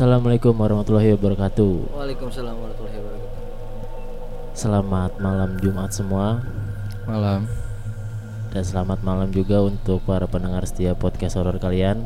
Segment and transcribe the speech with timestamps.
[0.00, 1.92] Assalamualaikum warahmatullahi wabarakatuh.
[1.92, 4.56] Waalaikumsalam warahmatullahi wabarakatuh.
[4.56, 6.40] Selamat malam Jumat semua
[7.04, 7.44] Malam.
[8.48, 12.00] dan selamat malam juga untuk para pendengar setia podcast horor kalian.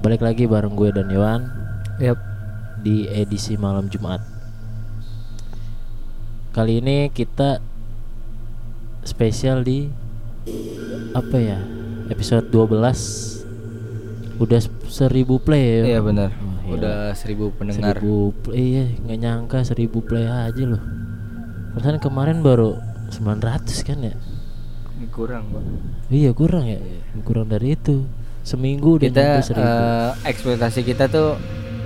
[0.00, 1.44] Balik lagi bareng gue dan Yohan
[2.00, 2.16] Yap.
[2.80, 4.24] di edisi malam Jumat.
[6.56, 7.60] Kali ini kita
[9.04, 9.92] spesial di
[11.12, 11.60] apa ya?
[12.08, 15.84] Episode 12 udah seribu play ya.
[15.86, 16.30] Iya benar.
[16.32, 16.72] Oh, iya.
[16.74, 17.94] Udah seribu pendengar.
[17.94, 20.82] Seribu play iya nggak nyangka seribu play aja loh.
[21.70, 22.74] Perasaan kemarin baru
[23.08, 24.14] 900 kan ya?
[24.98, 25.62] Ini kurang, Pak.
[26.08, 26.80] Iya kurang ya,
[27.22, 28.02] kurang dari itu.
[28.42, 29.68] Seminggu udah Kita nyampe seribu.
[29.68, 31.36] eh, ekspektasi kita tuh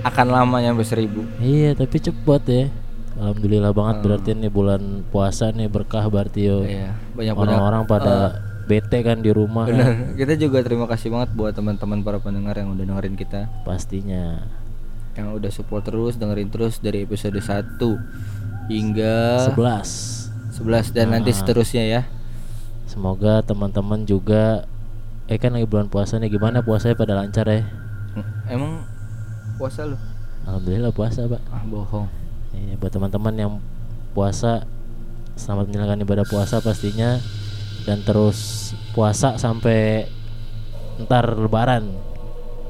[0.01, 1.21] akan lama nyampe seribu.
[1.37, 2.65] Iya tapi cepet ya.
[3.13, 4.03] Alhamdulillah banget Hmm.
[4.03, 6.65] berarti nih bulan puasa nih berkah berarti yo.
[6.65, 9.67] Iya, banyak Orang-orang pada bete kan di rumah.
[9.67, 10.15] kan.
[10.15, 14.43] Kita juga terima kasih banget buat teman-teman para pendengar yang udah dengerin kita, Pastinya.
[15.13, 17.99] yang udah support terus, dengerin terus dari episode 1
[18.65, 21.35] hingga 11 11 dan nanti Ah.
[21.35, 22.01] seterusnya ya.
[22.85, 24.65] Semoga teman-teman juga
[25.25, 27.63] eh kan lagi bulan puasa nih gimana puasanya pada lancar ya?
[28.13, 28.71] Hmm, Emang
[29.55, 29.97] puasa lu?
[30.43, 31.41] Alhamdulillah puasa, Pak.
[31.47, 32.05] Ah, bohong.
[32.51, 33.51] Iya, buat teman-teman yang
[34.11, 34.67] puasa
[35.33, 37.17] selamat menjalankan ibadah puasa pastinya
[37.83, 40.07] dan terus puasa sampai
[41.03, 41.89] ntar lebaran.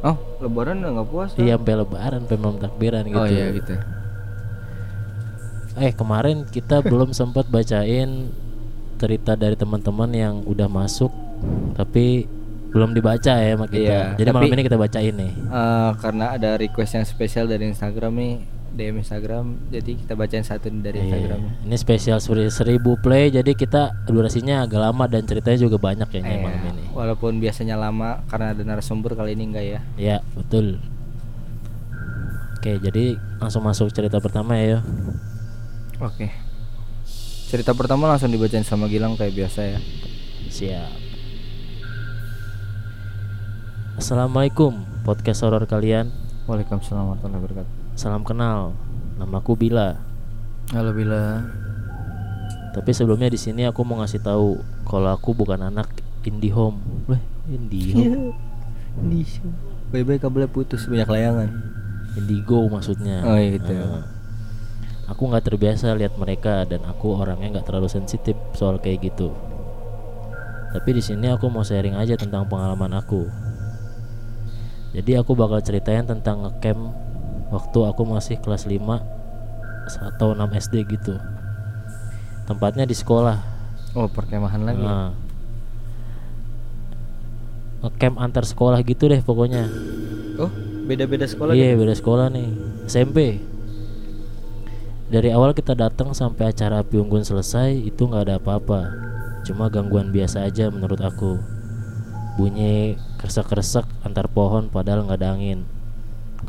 [0.03, 1.35] Oh, lebaran nggak puasa?
[1.40, 3.19] Iya, sampai lebaran, sampai malam takbiran gitu.
[3.23, 3.75] Oh iya gitu.
[5.79, 8.29] Eh, kemarin kita belum sempat bacain
[9.02, 11.12] cerita dari teman-teman yang udah masuk
[11.75, 12.23] tapi
[12.72, 13.85] belum dibaca ya sama kita.
[13.85, 15.31] Iya, Jadi malam ini kita bacain nih.
[15.35, 18.34] Eh, karena ada request yang spesial dari Instagram nih
[18.73, 23.53] DM Instagram jadi kita bacain satu dari Iya, Instagram Ini spesial seri- seribu play jadi
[23.53, 26.84] kita durasinya agak lama dan ceritanya juga banyak kayaknya Iya, malam ini.
[26.89, 30.81] walaupun biasanya lama karena ada narasumber kali ini enggak ya Ya betul.
[32.56, 34.81] Oke jadi langsung masuk cerita pertama ya.
[35.97, 36.28] oke
[37.47, 39.79] cerita pertama langsung dibacain sama Gilang kayak biasa ya
[40.45, 40.90] Siap.
[43.94, 44.73] Assalamualaikum
[45.03, 46.09] podcast horor kalian.
[46.44, 48.73] Waalaikumsalam warahmatullahi wabarakatuh Salam kenal.
[49.21, 50.01] Namaku Bila.
[50.73, 51.45] halo Bila
[52.73, 54.57] Tapi sebelumnya di sini aku mau ngasih tahu
[54.89, 55.93] kalau aku bukan anak
[56.25, 56.81] IndiHome.
[57.05, 57.21] Weh,
[57.53, 58.33] IndiHome.
[59.93, 61.49] bye bye kabelnya putus banyak layangan
[62.17, 63.21] Indigo maksudnya.
[63.29, 63.77] Oh, iya gitu.
[63.77, 64.09] Nah,
[65.05, 69.37] aku nggak terbiasa lihat mereka dan aku orangnya nggak terlalu sensitif soal kayak gitu.
[70.73, 73.29] Tapi di sini aku mau sharing aja tentang pengalaman aku.
[74.97, 77.12] Jadi aku bakal ceritain tentang ngecamp
[77.53, 78.81] waktu aku masih kelas 5
[80.09, 81.14] atau 6 SD gitu.
[82.44, 83.38] Tempatnya di sekolah.
[83.94, 85.14] oh perkemahan lagi Nah,
[87.84, 89.69] ngecamp antar sekolah gitu deh pokoknya.
[90.40, 90.50] oh
[90.84, 91.80] beda beda sekolah Iya gitu?
[91.86, 92.47] beda sekolah nih
[92.90, 93.38] SMP.
[95.08, 98.81] Dari awal kita datang sampai acara api unggun selesai itu nggak ada apa-apa.
[99.46, 101.38] Cuma gangguan biasa aja menurut aku.
[102.34, 105.70] Bunyi kresek-kresek antar pohon padahal nggak ada angin.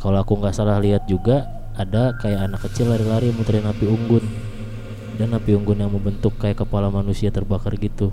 [0.01, 4.25] Kalau aku nggak salah lihat juga ada kayak anak kecil lari-lari muterin api unggun
[5.19, 8.11] dan api unggun yang membentuk kayak kepala manusia terbakar gitu.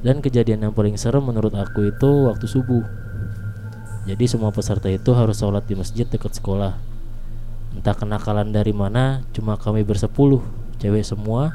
[0.00, 2.84] Dan kejadian yang paling serem menurut aku itu waktu subuh.
[4.08, 6.72] Jadi semua peserta itu harus sholat di masjid dekat sekolah.
[7.76, 10.40] Entah kenakalan dari mana, cuma kami bersepuluh,
[10.80, 11.52] cewek semua,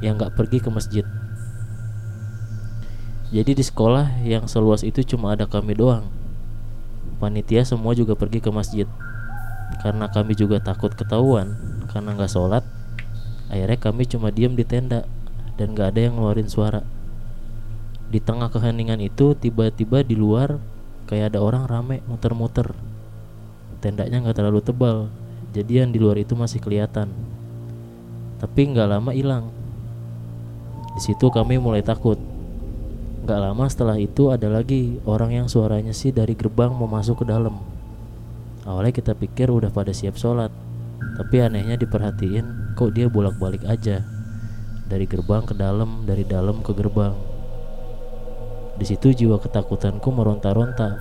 [0.00, 1.04] yang nggak pergi ke masjid.
[3.30, 6.19] Jadi di sekolah yang seluas itu cuma ada kami doang.
[7.20, 8.88] Panitia semua juga pergi ke masjid.
[9.84, 11.52] Karena kami juga takut ketahuan,
[11.92, 12.64] karena nggak sholat,
[13.52, 15.04] akhirnya kami cuma diam di tenda
[15.60, 16.80] dan nggak ada yang ngeluarin suara.
[18.08, 20.56] Di tengah keheningan itu tiba-tiba di luar
[21.04, 22.72] kayak ada orang rame muter-muter.
[23.84, 25.12] Tendanya nggak terlalu tebal,
[25.52, 27.12] jadi yang di luar itu masih kelihatan.
[28.40, 29.52] Tapi nggak lama hilang.
[30.96, 32.29] Di situ kami mulai takut.
[33.20, 37.24] Nggak lama setelah itu ada lagi orang yang suaranya sih dari gerbang mau masuk ke
[37.28, 37.60] dalam.
[38.64, 40.48] Awalnya kita pikir udah pada siap sholat,
[41.20, 44.00] tapi anehnya diperhatiin kok dia bolak-balik aja
[44.88, 47.12] dari gerbang ke dalam, dari dalam ke gerbang.
[48.80, 50.96] Di situ jiwa ketakutanku meronta-ronta.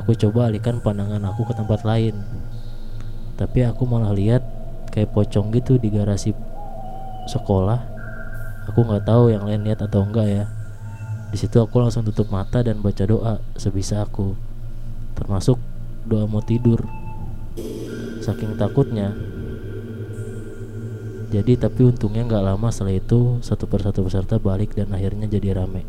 [0.00, 2.16] Aku coba alihkan pandangan aku ke tempat lain.
[3.36, 4.40] Tapi aku malah lihat
[4.88, 6.32] kayak pocong gitu di garasi
[7.28, 7.80] sekolah.
[8.72, 10.44] Aku nggak tahu yang lain lihat atau enggak ya.
[11.30, 14.34] Di situ aku langsung tutup mata dan baca doa sebisa aku.
[15.18, 15.58] Termasuk
[16.06, 16.84] doa mau tidur.
[18.22, 19.12] Saking takutnya.
[21.30, 25.82] Jadi tapi untungnya nggak lama setelah itu satu persatu peserta balik dan akhirnya jadi rame.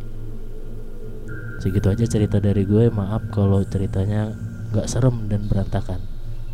[1.58, 4.30] segitu aja cerita dari gue maaf kalau ceritanya
[4.70, 5.98] nggak serem dan berantakan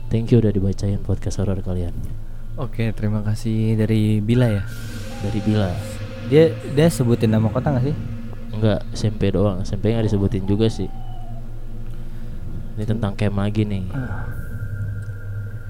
[0.08, 1.92] thank you udah dibacain podcast horror kalian
[2.54, 4.64] Oke, terima kasih dari Bila ya.
[5.26, 5.74] dari Bila
[6.30, 7.96] Dia dia sebutin nama kota nggak sih?
[8.54, 9.66] Enggak, SMP doang.
[9.66, 10.88] SMP nggak disebutin juga sih.
[12.78, 13.86] Ini tentang camp lagi nih.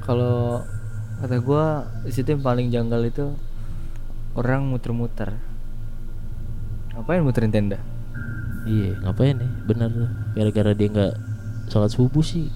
[0.04, 0.64] Kalau
[1.24, 3.32] kata gua di situ yang paling janggal itu
[4.36, 5.32] orang muter-muter.
[6.94, 7.80] Ngapain muterin tenda?
[8.68, 9.52] Iya, ngapain nih?
[9.68, 9.92] Bener,
[10.36, 11.14] gara-gara dia nggak
[11.72, 12.52] sholat subuh sih.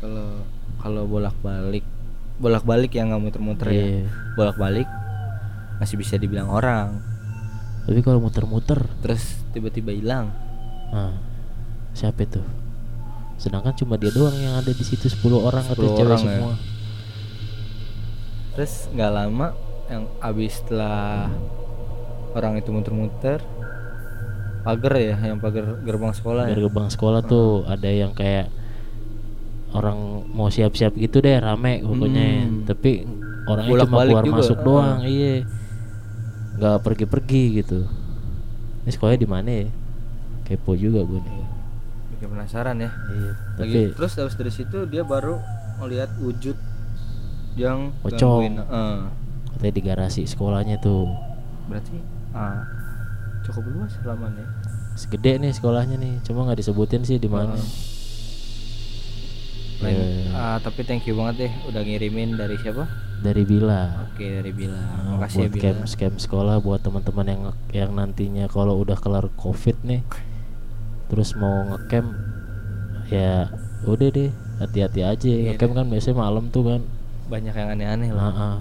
[0.00, 0.44] Kalau
[0.80, 1.84] kalau bolak-balik
[2.40, 3.84] bolak-balik yang nggak muter-muter ya.
[3.84, 4.08] Iya.
[4.36, 4.88] Bolak-balik
[5.80, 7.09] masih bisa dibilang orang.
[7.82, 10.30] Tapi kalau muter-muter, Terus tiba-tiba hilang.
[10.88, 11.14] nah,
[11.90, 12.42] siapa itu?
[13.36, 16.26] Sedangkan cuma dia doang yang ada di situ 10 orang atau 10 cewek orang ya.
[16.30, 16.54] semua.
[18.52, 19.46] Terus nggak lama
[19.86, 21.26] yang abis setelah
[22.30, 23.42] orang itu muter-muter
[24.60, 26.54] pagar ya yang pagar gerbang sekolah ya.
[26.54, 28.52] gerbang sekolah tuh ada yang kayak
[29.72, 29.96] orang
[30.28, 32.68] mau siap-siap gitu deh rame pokoknya Hmm.
[32.68, 33.02] tapi
[33.48, 34.36] orangnya cuma Bolak-balik keluar juga.
[34.36, 34.62] masuk Ah.
[34.62, 35.34] doang iya
[36.60, 37.88] nggak pergi-pergi gitu
[38.80, 39.66] ini sekolahnya di mana ya
[40.44, 41.46] kepo juga gue nih
[42.12, 42.90] Bikin penasaran ya.
[43.08, 45.40] iya Lagi, tapi terus habis dari situ dia baru
[45.78, 46.52] melihat wujud
[47.54, 48.60] yang Pocong.
[48.60, 48.98] Eh,
[49.50, 51.08] katanya di garasi sekolahnya tuh
[51.64, 51.96] berarti
[52.30, 52.60] ah,
[53.42, 54.44] cukup luas halamannya.
[54.92, 57.64] segede nih sekolahnya nih cuma nggak disebutin sih di mana Ah.
[59.80, 62.84] Ya, Lain- ah, tapi thank you banget deh udah ngirimin dari siapa?
[63.20, 64.80] Dari Bila Oke dari Bila.
[64.80, 65.62] Nah, Makasih ya buat Bila.
[65.62, 70.00] camp camp sekolah buat teman-teman yang yang nantinya kalau udah kelar covid nih
[71.06, 72.08] terus mau ngecamp
[73.10, 73.50] ya
[73.84, 76.80] udah deh hati-hati aja Iya ngecamp kan biasanya malam tuh kan
[77.26, 78.32] Banyak yang aneh-aneh nah, lah.
[78.32, 78.56] ah,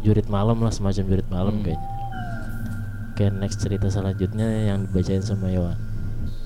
[0.00, 1.64] jurit malam lah semacam jurit malam Hmm.
[1.64, 1.88] kayaknya
[3.10, 5.76] oke next cerita selanjutnya yang dibacain sama Yohan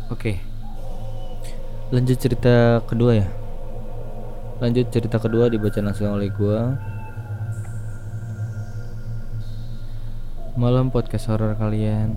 [0.04, 0.36] Oke.
[1.88, 3.26] Lanjut cerita kedua ya.
[4.60, 6.76] Lanjut cerita kedua dibaca langsung oleh gua.
[10.54, 12.14] Malam podcast horor kalian.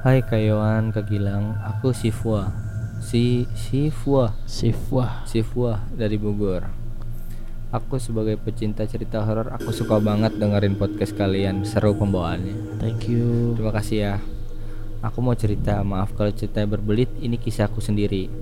[0.00, 2.48] Hai Kayoan, Kak Gilang, aku Sifwa.
[3.04, 6.64] Si Sifwa, Sifwah Sifwa dari Bogor.
[7.68, 11.68] Aku sebagai pecinta cerita horor, aku suka banget dengerin podcast kalian.
[11.68, 12.80] Seru pembawaannya.
[12.80, 14.16] thank you Terima kasih ya.
[15.04, 18.32] Aku mau cerita, maaf kalau ceritanya berbelit, ini kisahku sendiri.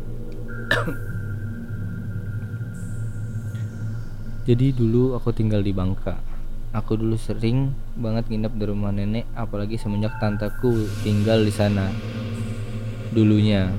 [4.46, 6.35] Jadi dulu aku tinggal di Bangka.
[6.76, 11.88] Aku dulu sering banget nginep di rumah nenek, apalagi semenjak tanteku tinggal di sana.
[13.17, 13.73] Dulunya.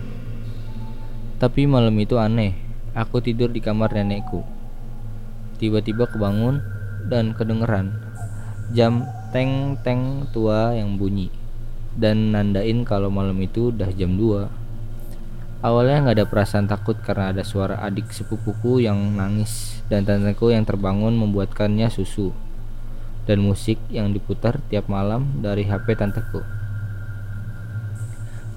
[1.37, 2.57] Tapi malam itu aneh.
[2.97, 4.41] Aku tidur di kamar nenekku.
[5.61, 6.57] Tiba-tiba kebangun
[7.05, 8.07] dan kedengeran
[8.75, 11.31] jam teng teng tua yang bunyi
[11.95, 17.47] dan nandain kalau malam itu udah jam 2 awalnya nggak ada perasaan takut karena ada
[17.47, 22.35] suara adik sepupuku yang nangis dan tanteku yang terbangun membuatkannya susu
[23.27, 26.41] dan musik yang diputar tiap malam dari HP tanteku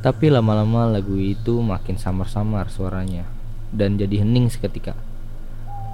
[0.01, 3.29] tapi lama-lama lagu itu makin samar-samar suaranya
[3.75, 4.97] dan jadi hening seketika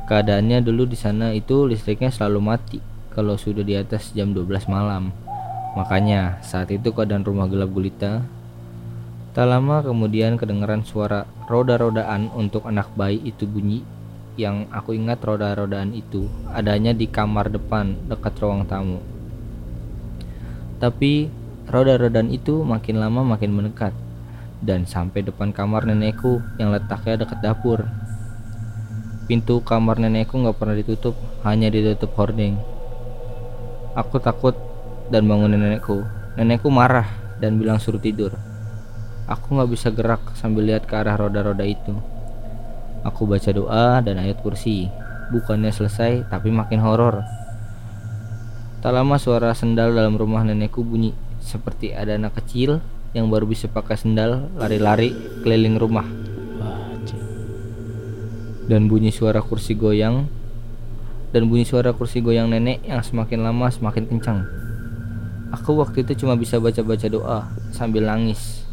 [0.07, 2.79] Keadaannya dulu di sana itu listriknya selalu mati
[3.11, 5.11] kalau sudah di atas jam 12 malam.
[5.75, 8.23] Makanya saat itu keadaan rumah gelap gulita.
[9.35, 13.83] Tak lama kemudian kedengaran suara roda-rodaan untuk anak bayi itu bunyi.
[14.37, 19.01] Yang aku ingat roda-rodaan itu adanya di kamar depan dekat ruang tamu.
[20.77, 21.33] Tapi
[21.65, 23.97] roda-rodaan itu makin lama makin mendekat
[24.61, 27.89] dan sampai depan kamar nenekku yang letaknya dekat dapur.
[29.25, 32.61] Pintu kamar nenekku nggak pernah ditutup, hanya ditutup hordeng.
[33.97, 34.53] Aku takut
[35.09, 36.05] dan bangunin nenekku.
[36.37, 37.09] Nenekku marah
[37.41, 38.37] dan bilang suruh tidur.
[39.27, 41.97] Aku nggak bisa gerak sambil lihat ke arah roda-roda itu.
[43.03, 44.89] Aku baca doa dan ayat kursi.
[45.35, 47.27] Bukannya selesai, tapi makin horor.
[48.81, 51.11] Tak lama suara sendal dalam rumah nenekku bunyi
[51.43, 52.79] seperti ada anak kecil
[53.13, 56.07] yang baru bisa pakai sendal lari-lari keliling rumah
[58.67, 60.27] dan bunyi suara kursi goyang
[61.31, 64.43] dan bunyi suara kursi goyang nenek yang semakin lama semakin kencang.
[65.55, 67.39] Aku waktu itu cuma bisa baca-baca doa
[67.71, 68.67] sambil nangis.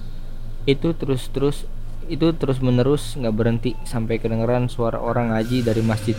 [0.66, 1.70] Itu terus-terus
[2.10, 6.18] itu terus menerus nggak berhenti sampai kedengeran suara orang ngaji dari masjid.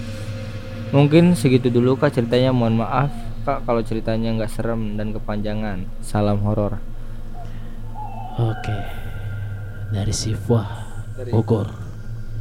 [0.94, 2.54] Mungkin segitu dulu kak ceritanya.
[2.54, 3.10] Mohon maaf
[3.44, 5.84] kak kalau ceritanya nggak serem dan kepanjangan.
[6.00, 6.80] Salam horor.
[8.34, 8.78] oke
[9.94, 10.66] dari Sifwah
[11.30, 11.70] Bogor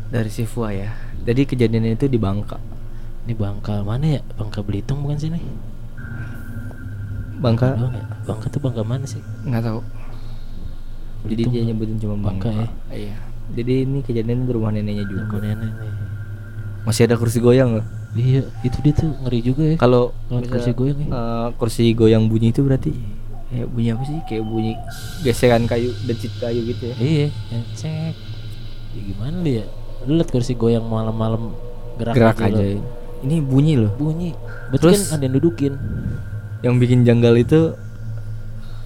[0.10, 0.90] Dari Sifwa ya.
[1.22, 2.58] Jadi kejadian itu di Bangka.
[3.24, 5.42] ini Bangka mana ya Bangka Belitung bukan sih nih
[7.40, 9.82] Bangka ya Bangka tuh Bangka mana sih nggak tahu.
[11.30, 12.68] Jadi dia nyebutin cuma Bangka Bangka.
[12.92, 13.16] Iya.
[13.52, 15.28] Jadi ini kejadian di rumah neneknya juga.
[15.28, 15.92] Sama nenek nih.
[16.84, 17.86] Masih ada kursi goyang loh.
[18.14, 19.76] Iya, itu dia tuh ngeri juga ya.
[19.76, 21.10] Kalau kursi goyang ya.
[21.10, 22.92] eh, kursi goyang bunyi itu berarti
[23.48, 24.18] kayak bunyi apa sih?
[24.26, 24.72] Kayak bunyi
[25.22, 26.96] gesekan kayu, decit kayu gitu ya.
[26.96, 28.14] Iya, ya, cek.
[28.94, 29.66] Ya, gimana dia?
[30.04, 31.54] Lu liat kursi goyang malam-malam
[31.96, 32.78] gerak, Gerak aja, aja.
[32.78, 32.86] loh.
[33.24, 33.92] Ini bunyi loh.
[33.96, 34.36] Bunyi.
[34.70, 35.74] Betul Terus- kan ada yang dudukin.
[36.62, 37.60] Yang bikin janggal itu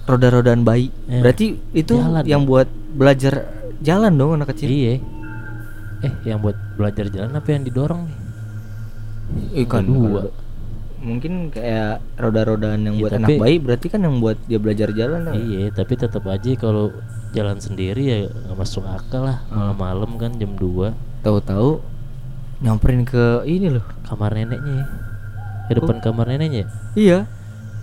[0.04, 0.88] roda-rodaan bayi.
[1.06, 3.44] Eh, Berarti itu jalan yang buat belajar
[3.80, 4.68] jalan dong anak kecil.
[4.68, 4.94] Iya.
[5.98, 8.16] Eh, yang buat belajar jalan apa yang didorong nih?
[9.62, 10.22] Ikan Kedua.
[10.98, 14.90] Mungkin kayak roda-rodaan yang Iya, buat tapi- anak bayi berarti kan yang buat dia belajar
[14.90, 15.30] jalan.
[15.30, 16.90] Iya, tapi tetap aja kalau
[17.30, 19.38] jalan sendiri ya nggak masuk akal lah.
[19.46, 19.74] Hmm.
[19.74, 21.78] Malam-malam kan jam 2 Tahu-tahu
[22.58, 23.84] nyamperin ke ini loh.
[24.02, 24.74] kamar neneknya.
[24.74, 24.84] ya.
[25.66, 26.64] Ke depan kamar neneknya.
[26.64, 26.68] ya?
[26.96, 27.18] Iya.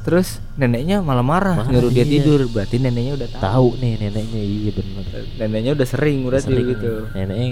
[0.05, 2.21] Terus neneknya malah marah, Marah, nyuruh dia iya.
[2.21, 2.45] tidur.
[2.45, 3.41] Berarti neneknya udah tahu.
[3.41, 5.03] Tahu nih neneknya, iya bener.
[5.41, 6.91] Neneknya udah sering berarti Sering gitu.
[7.11, 7.47] Neneknya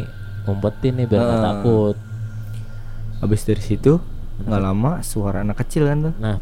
[0.45, 1.45] ngumpetin nih biar nggak Ah.
[1.49, 1.95] takut.
[3.19, 3.93] Habis dari situ
[4.33, 6.13] nggak lama suara anak kecil kan tuh.
[6.21, 6.37] Nah,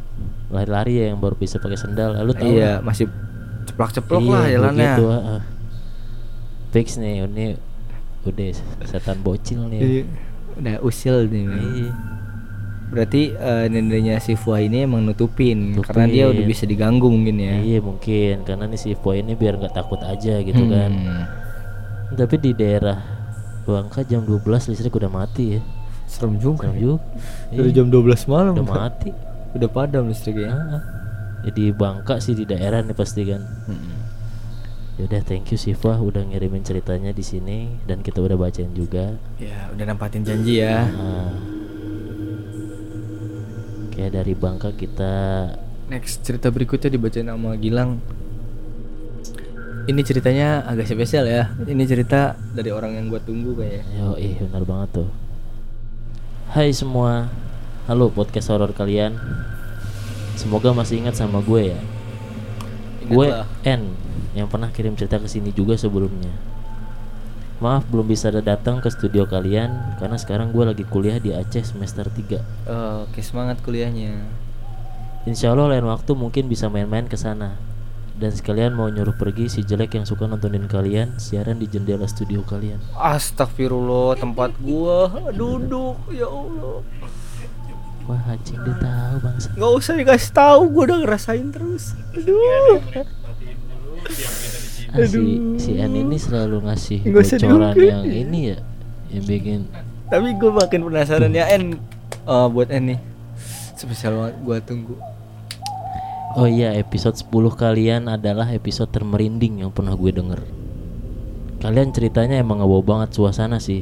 [0.49, 2.11] lari-lari ya yang baru bisa pakai sendal.
[2.13, 3.07] Lalu tahu Iya, masih
[3.63, 4.75] ceplok-ceplok Iya, lah jalannya.
[4.91, 5.41] begitu, ah, ah.
[6.71, 7.47] Fix nih, ini
[8.21, 8.47] udah
[8.83, 9.79] setan bocil nih.
[9.79, 10.03] Iya.
[10.59, 11.43] Udah usil nih.
[11.47, 11.91] Iya.
[12.91, 15.87] Berarti eh, neneknya si Fuah ini emang nutupin, Nutupin.
[15.87, 17.55] karena dia udah bisa diganggu mungkin ya.
[17.57, 20.91] Iya mungkin karena nih si Boy ini biar nggak takut aja gitu kan.
[20.91, 21.23] Hmm.
[22.11, 22.99] Tapi di daerah
[23.63, 25.61] Bangka jam 12 listrik udah mati ya.
[26.03, 26.67] Serem juga.
[26.67, 27.03] Serem juga.
[27.47, 29.09] Dari Iya, jam 12 malam udah mati.
[29.55, 30.51] Udah padam listriknya.
[30.51, 30.83] Ah, ah.
[31.47, 33.39] Jadi Bangka sih di daerah nih pasti kan.
[33.71, 34.03] Hmm.
[34.99, 39.15] Yaudah thank you Siva udah ngirimin ceritanya di sini dan kita udah bacain juga.
[39.39, 40.83] Ya, udah nempatin janji ya.
[40.83, 41.31] Nah,
[43.91, 45.13] kayak dari Bangka kita
[45.91, 47.99] Next cerita berikutnya dibacain sama Gilang.
[49.91, 51.51] Ini ceritanya agak spesial ya.
[51.67, 53.83] Ini cerita dari orang yang gua tunggu kayaknya.
[53.99, 55.09] Yo, ih benar banget tuh.
[56.55, 57.27] Hai semua,
[57.91, 59.19] halo podcast horor kalian.
[60.39, 61.79] Semoga masih ingat sama gue ya.
[63.11, 63.27] Gue.
[63.67, 63.91] N
[64.31, 66.31] yang pernah kirim cerita ke sini juga sebelumnya.
[67.61, 69.69] Maaf belum bisa datang ke studio kalian
[70.01, 72.41] karena sekarang gue lagi kuliah di Aceh semester 3
[73.05, 74.17] Oke, semangat kuliahnya.
[75.29, 77.53] Insya Allah lain waktu mungkin bisa main-main ke sana.
[78.17, 82.41] Dan sekalian mau nyuruh pergi si jelek yang suka nontonin kalian siaran di jendela studio
[82.41, 82.81] kalian.
[82.97, 86.01] Astagfirullah, tempat gua duduk.
[86.09, 86.81] Ya Allah.
[88.09, 89.49] Wah, anjing dia tahu bangsa.
[89.53, 91.93] nggak usah dikasih tahu, gua udah ngerasain terus.
[92.17, 92.81] Aduh.
[94.91, 98.57] Ah, si si N ini selalu ngasih Nggak bocoran yang ini ya
[99.07, 99.59] yang bikin
[100.11, 101.79] Tapi gue makin penasaran ya En
[102.21, 102.99] Eh, Buat En nih.
[103.73, 104.95] Spesial banget gue tunggu.
[106.37, 110.39] Oh iya episode 10 kalian adalah episode termerinding yang pernah gue denger.
[111.59, 113.81] Kalian ceritanya emang ngebawa banget suasana sih.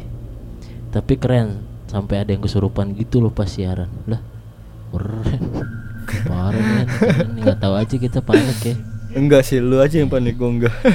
[0.90, 1.62] Tapi keren
[1.92, 3.92] sampai ada yang kesurupan gitu loh pas siaran.
[4.08, 4.24] Lah
[4.96, 5.44] keren.
[6.32, 6.88] Parah nih.
[7.44, 8.76] nggak tahu aja kita panik ya
[9.14, 10.76] Enggak sih lu aja yang panik gue enggak.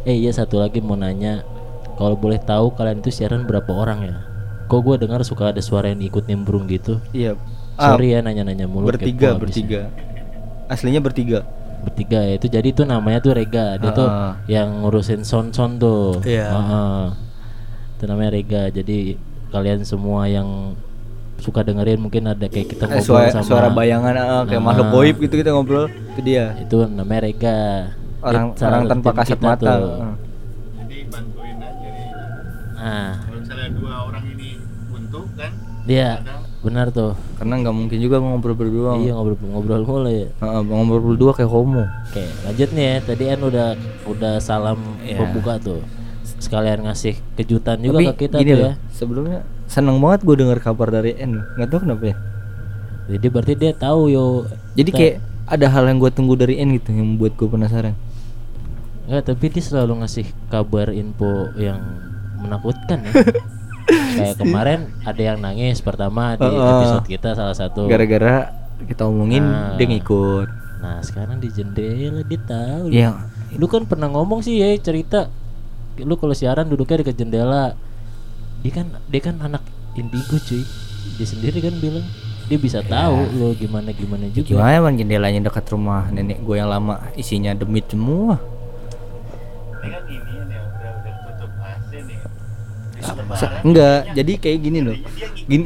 [0.00, 1.44] Eh iya satu lagi mau nanya.
[2.00, 4.16] Kalau boleh tahu kalian itu siaran berapa orang ya?
[4.64, 6.96] Kok gue dengar suka ada suara yang ikut nimbrung gitu.
[7.12, 7.36] Iya.
[7.76, 9.92] Ah, sorry ya nanya-nanya mulu Bertiga bertiga.
[10.72, 11.44] Aslinya bertiga.
[11.84, 12.40] Bertiga ya.
[12.40, 13.76] Itu jadi itu namanya tuh Rega.
[13.76, 14.40] Dia tuh Ah.
[14.48, 16.16] yang ngurusin sound tuh.
[16.24, 16.48] Iya.
[16.48, 17.02] Heeh.
[18.00, 18.62] itu namanya Rega.
[18.72, 19.20] Jadi
[19.52, 20.72] kalian semua yang
[21.40, 24.66] suka dengerin mungkin ada kayak kita eh, ngobrol suara, sama suara bayangan ah, Kayak Nah.
[24.66, 27.60] makhluk goib gitu kita ngobrol Itu dia itu namanya Rega
[28.20, 29.92] Orang salah orang tanpa kasat kita mata tuh.
[30.76, 32.08] Jadi bantuin aja nih
[32.72, 34.48] nah kalau misalnya dua orang ini
[34.86, 35.50] buntu kan
[35.82, 36.08] dia
[36.60, 41.32] benar tuh Karena nggak mungkin juga ngobrol berdua iya ngobrol-ngobrol mulu ya Ah, Ngobrol berdua
[41.32, 42.96] kayak homo Oke, lanjut nih ya.
[43.02, 43.68] Tadi An udah
[44.04, 45.16] udah salam Iya.
[45.18, 45.80] pembuka tuh.
[46.36, 48.74] Sekalian ngasih kejutan juga Tapi ke kita gini tuh loh ya.
[48.90, 49.38] Sebelumnya
[49.70, 52.16] seneng banget gue dengar kabar dari En Nggak tahu kenapa ya
[53.10, 54.46] Jadi berarti dia tahu yo.
[54.74, 55.14] Jadi kayak
[55.46, 57.94] ada hal yang gue tunggu dari En gitu yang membuat gue penasaran.
[59.10, 61.82] Enggak, tapi dia selalu ngasih kabar info yang
[62.38, 63.10] menakutkan ya.
[63.90, 67.90] Kayak kemarin ada yang nangis pertama di episode kita salah satu.
[67.90, 68.54] Gara-gara
[68.86, 69.74] kita omongin Nah.
[69.74, 70.46] dia ngikut.
[70.78, 72.94] Nah, sekarang di jendela dia tahu.
[72.94, 73.18] Ya,
[73.58, 75.26] Lu kan pernah ngomong sih ya cerita
[75.98, 77.74] lu kalau siaran duduknya dekat jendela.
[78.60, 79.62] Dia kan dia kan anak
[79.96, 80.62] indigo cuy.
[81.16, 82.04] Dia sendiri kan bilang
[82.50, 84.58] dia bisa tahu lu gimana gimana juga.
[84.58, 88.36] gimana man jendelanya dekat rumah nenek gue yang lama isinya demit semua.
[93.00, 93.16] ya
[93.64, 94.96] enggak, jadi kayak gini loh.
[95.48, 95.64] Gini,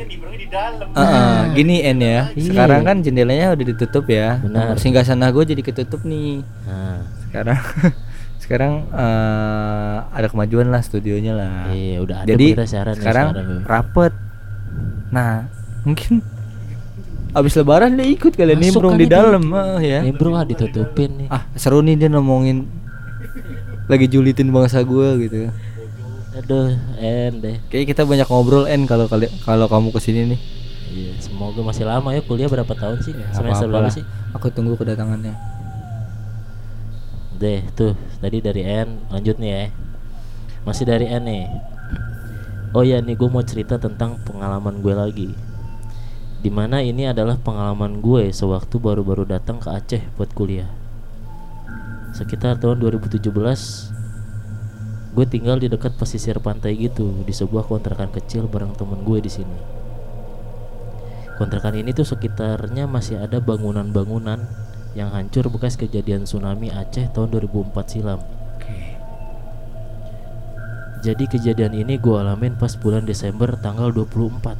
[0.94, 2.30] Ah, ah, gini En ya.
[2.30, 2.46] Iya.
[2.46, 4.38] Sekarang kan jendelanya udah ditutup ya.
[4.38, 4.78] Benar.
[4.78, 6.46] Singgah sana gue jadi ketutup nih.
[6.62, 7.58] Nah, Sekarang
[8.44, 11.72] sekarang eh, ada kemajuan lah studionya lah.
[11.72, 14.12] Iya, udah ada jadi siaran ya sekarang sekarang, rapet.
[15.08, 15.48] Nah
[15.88, 16.20] mungkin
[17.34, 20.04] abis lebaran dia ikut kalian nimbrung kali di dalam ah, ya.
[20.04, 21.28] Nih bro ah ditutupin nih.
[21.32, 22.68] ah seru nih dia ngomongin
[23.88, 25.48] lagi julitin bangsa gue gitu.
[26.34, 27.56] Aduh, en deh.
[27.70, 30.40] kayak kita banyak ngobrol en kalau kali kalau kamu ke sini nih.
[30.94, 33.14] Iya, semoga masih lama ya kuliah berapa tahun sih?
[33.18, 34.06] Ya, Semester berapa sih?
[34.34, 35.32] aku tunggu kedatangannya
[37.34, 39.64] Deh, tuh tadi dari N lanjut nih ya.
[40.62, 41.44] Masih dari N nih.
[42.74, 45.30] Oh ya nih gue mau cerita tentang pengalaman gue lagi.
[46.42, 50.70] Di mana ini adalah pengalaman gue sewaktu baru-baru datang ke Aceh buat kuliah.
[52.14, 53.22] Sekitar tahun 2017
[55.14, 59.30] gue tinggal di dekat pesisir pantai gitu di sebuah kontrakan kecil bareng temen gue di
[59.30, 59.58] sini.
[61.34, 64.42] Kontrakan ini tuh sekitarnya masih ada bangunan-bangunan
[64.94, 68.22] yang hancur bekas kejadian tsunami Aceh tahun 2004 silam.
[71.04, 74.56] Jadi kejadian ini gue alamin pas bulan Desember tanggal 24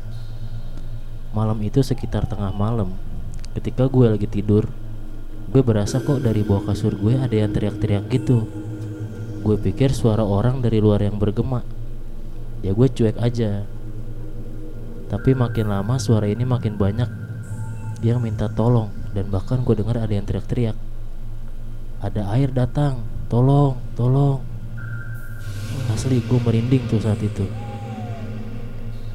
[1.33, 3.01] Malam itu sekitar tengah malam
[3.57, 4.69] Ketika gue lagi tidur
[5.49, 8.43] Gue berasa kok dari bawah kasur gue ada yang teriak-teriak gitu.
[9.47, 11.63] Gue pikir suara orang dari luar yang bergema.
[12.59, 13.63] Ya gue cuek aja.
[15.07, 17.07] Tapi makin lama suara ini makin banyak.
[18.03, 20.75] Yang minta tolong Dan bahkan gue dengar ada yang teriak-teriak
[22.03, 24.45] Ada air datang Tolong, tolong.
[25.91, 27.49] Asli gue merinding tuh saat itu.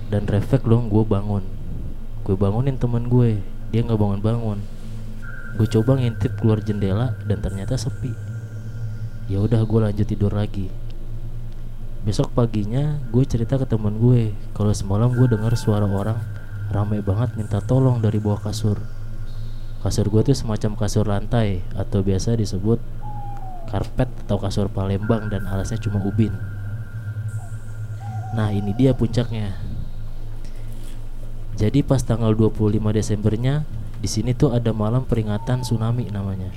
[0.09, 1.45] Dan refleks dong gue bangun.
[2.25, 4.59] Gue bangunin temen gue Dia nggak bangun-bangun.
[5.55, 8.11] Gue coba ngintip keluar jendela Dan ternyata sepi.
[9.29, 10.67] Ya udah gue lanjut tidur lagi.
[12.03, 16.19] Besok paginya gue cerita ke temen gue Kalau semalam gue dengar suara orang
[16.71, 18.98] Rame banget minta tolong dari bawah kasur
[19.79, 22.83] Kasur gue tuh semacam kasur lantai Atau biasa disebut
[23.69, 26.33] karpet atau kasur Palembang dan alasnya cuma ubin.
[28.33, 29.53] Nah, ini dia puncaknya.
[31.53, 33.61] Jadi pas tanggal 25 Desembernya
[33.99, 36.49] di sini tuh ada malam peringatan tsunami namanya.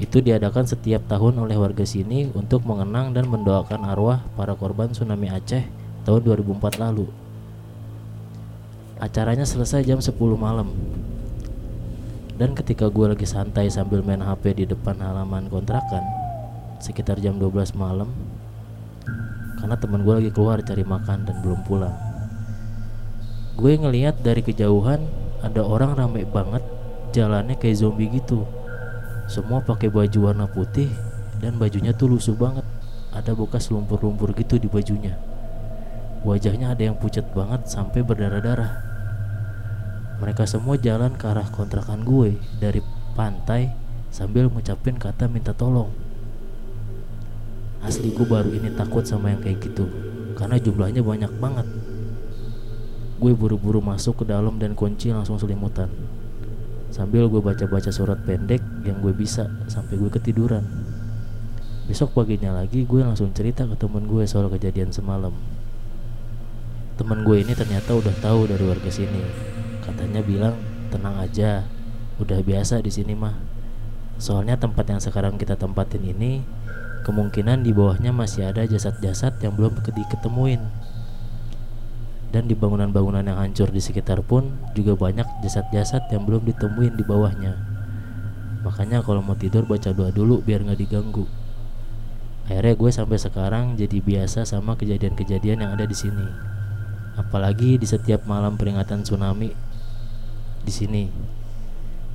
[0.00, 5.28] Itu diadakan setiap tahun oleh warga sini untuk mengenang dan mendoakan arwah para korban tsunami
[5.28, 5.68] Aceh
[6.08, 7.10] tahun 2004 lalu.
[8.96, 10.72] Acaranya selesai jam 10 malam.
[12.40, 16.00] Dan ketika gue lagi santai sambil main HP di depan halaman kontrakan
[16.80, 18.08] Sekitar jam 12 malam
[19.60, 21.92] Karena teman gue lagi keluar cari makan dan belum pulang.
[23.60, 25.04] Gue ngeliat dari kejauhan
[25.44, 26.64] Ada orang rame banget
[27.12, 28.48] Jalannya kayak zombie gitu.
[29.28, 30.88] Semua pakai baju warna putih
[31.44, 32.64] Dan bajunya tuh lusuh banget.
[33.12, 35.20] Ada bekas lumpur-lumpur gitu di bajunya.
[36.24, 38.89] Wajahnya ada yang pucat banget sampai berdarah-darah
[40.20, 42.84] mereka semua jalan ke arah kontrakan gue dari
[43.16, 43.72] pantai
[44.12, 45.88] sambil ngucapin kata minta tolong.
[47.80, 49.88] Asli gue baru ini takut sama yang kayak gitu
[50.36, 51.64] karena jumlahnya banyak banget.
[53.16, 55.88] Gue buru-buru masuk ke dalam dan kunci langsung selimutan.
[56.92, 60.68] Sambil gue baca-baca surat pendek yang gue bisa sampai gue ketiduran.
[61.88, 65.32] Besok paginya lagi gue langsung cerita ke temen gue soal kejadian semalam.
[67.00, 70.56] Temen gue ini ternyata udah tahu dari warga sini katanya bilang
[70.90, 71.64] tenang aja
[72.20, 73.34] udah biasa di sini mah.
[74.20, 76.44] Soalnya tempat yang sekarang kita tempatin ini
[77.08, 80.60] kemungkinan di bawahnya masih ada jasad-jasad yang belum ke- diketemuin.
[82.30, 87.02] Dan di bangunan-bangunan yang hancur di sekitar pun juga banyak jasad-jasad yang belum ditemuin di
[87.02, 87.58] bawahnya.
[88.62, 91.24] Makanya kalau mau tidur baca doa dulu biar nggak diganggu.
[92.46, 96.28] Akhirnya gue sampai sekarang jadi biasa sama kejadian-kejadian yang ada di sini.
[97.18, 99.69] Apalagi di setiap malam peringatan tsunami
[100.64, 101.04] di sini.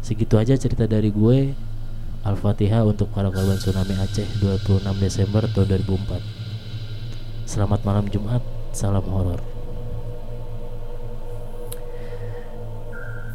[0.06, 1.54] Segitu aja cerita dari gue.
[2.26, 7.46] Al-Fatihah untuk para korban tsunami Aceh 26 Desember tahun 2004.
[7.46, 8.42] Selamat malam Jumat.
[8.74, 9.38] Salam horor.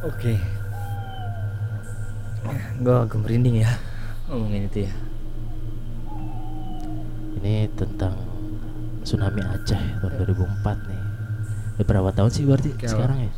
[0.03, 0.35] Oke.
[2.83, 3.71] Gue agak merinding ya
[4.27, 4.95] ngomongin itu ya.
[7.39, 8.15] Ini tentang
[9.07, 11.03] tsunami Aceh tahun 2004 nih.
[11.87, 13.33] Berapa tahun sih berarti Kayak sekarang ya?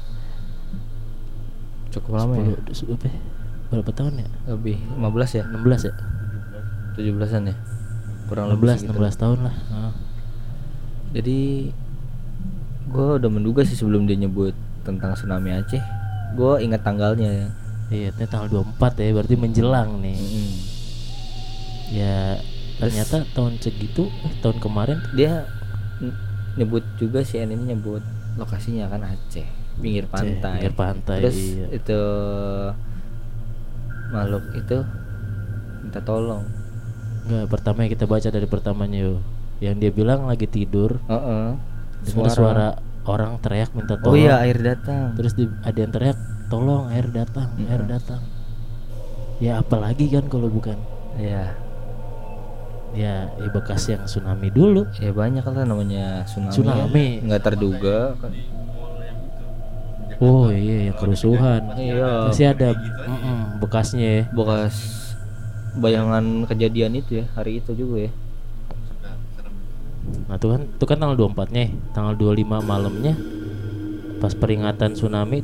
[1.93, 2.57] Cukup lama ya.
[2.57, 3.17] 10, su- apa ya?
[3.69, 4.29] Berapa tahun ya?
[4.49, 5.45] Lebih 15 ya?
[5.49, 5.95] 16 ya?
[6.93, 7.57] 17-an ya?
[8.29, 8.97] Kurang lebih 16 segitu.
[8.97, 9.57] 16 tahun lah.
[11.13, 11.41] Jadi
[12.89, 14.53] gue udah menduga sih sebelum dia nyebut
[14.85, 15.81] tentang tsunami Aceh,
[16.35, 17.49] gue ingat tanggalnya ya.
[17.93, 20.17] Iya, tanggal 24 ya, berarti menjelang nih.
[20.17, 20.51] Mm-mm.
[21.93, 22.41] Ya
[22.81, 25.45] ternyata tahun segitu, eh, tahun kemarin Dia
[26.57, 28.01] nyebut juga si ini nyebut
[28.35, 29.45] lokasinya kan Aceh,
[29.81, 30.53] pinggir pantai.
[30.59, 31.67] pinggir pantai, Terus iya.
[31.73, 32.01] itu
[34.13, 34.79] makhluk itu
[35.83, 36.45] minta tolong.
[37.23, 39.21] Enggak, pertama yang kita baca dari pertamanya yuk.
[39.63, 41.55] Yang dia bilang lagi tidur, Heeh.
[42.03, 42.69] dengar suara
[43.07, 44.19] orang teriak minta Oh tolong.
[44.19, 45.15] iya air datang.
[45.15, 46.19] Terus di, ada yang teriak,
[46.51, 48.21] tolong air datang, air datang.
[49.39, 50.79] Ya apalagi kan kalau bukan
[51.19, 51.55] Iya.
[52.93, 54.85] ya, ya bekas yang tsunami dulu.
[54.99, 56.53] Ya banyak lah namanya tsunami.
[56.53, 57.07] Tsunami.
[57.25, 58.33] Nggak terduga kan.
[60.23, 61.75] Oh iya yang kerusuhan.
[61.75, 62.31] Iya.
[62.31, 64.25] Masih ada mm-mm, bekasnya ya.
[64.31, 64.75] Bekas
[65.73, 68.13] bayangan kejadian itu ya hari itu juga ya.
[70.31, 73.15] Nah itu kan itu kan tanggal 24 nya Tanggal 25 malamnya
[74.19, 75.39] Pas peringatan tsunami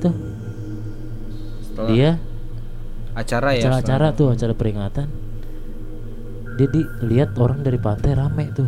[1.62, 2.10] Setelah Dia
[3.14, 3.62] acara ya.
[3.62, 5.06] acara-acara tuh acara peringatan
[6.58, 8.66] Dia dilihat orang dari pantai rame tuh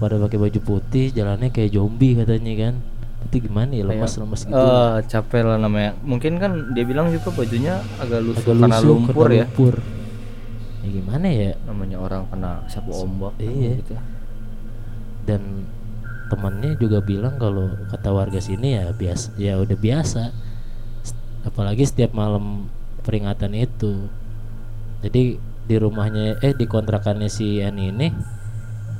[0.00, 2.74] Pada pakai baju putih Jalannya kayak zombie katanya kan
[3.24, 5.96] Itu gimana ya lemas-lemas gitu Eh, capek lah namanya.
[6.00, 9.46] Mungkin kan dia bilang juga bajunya agak lusuh Agak karena lusuh, lumpur karena ya.
[9.48, 9.74] lumpur.
[10.78, 13.72] Ya gimana ya Namanya orang kena sapu ombak Iya.
[13.80, 13.94] gitu.
[15.26, 15.42] dan
[16.30, 20.30] temannya juga bilang kalau kata warga sini ya biasa ya udah biasa
[21.42, 22.70] apalagi setiap malam
[23.02, 24.06] peringatan itu
[25.02, 28.14] jadi di rumahnya eh di kontrakannya si Ani ini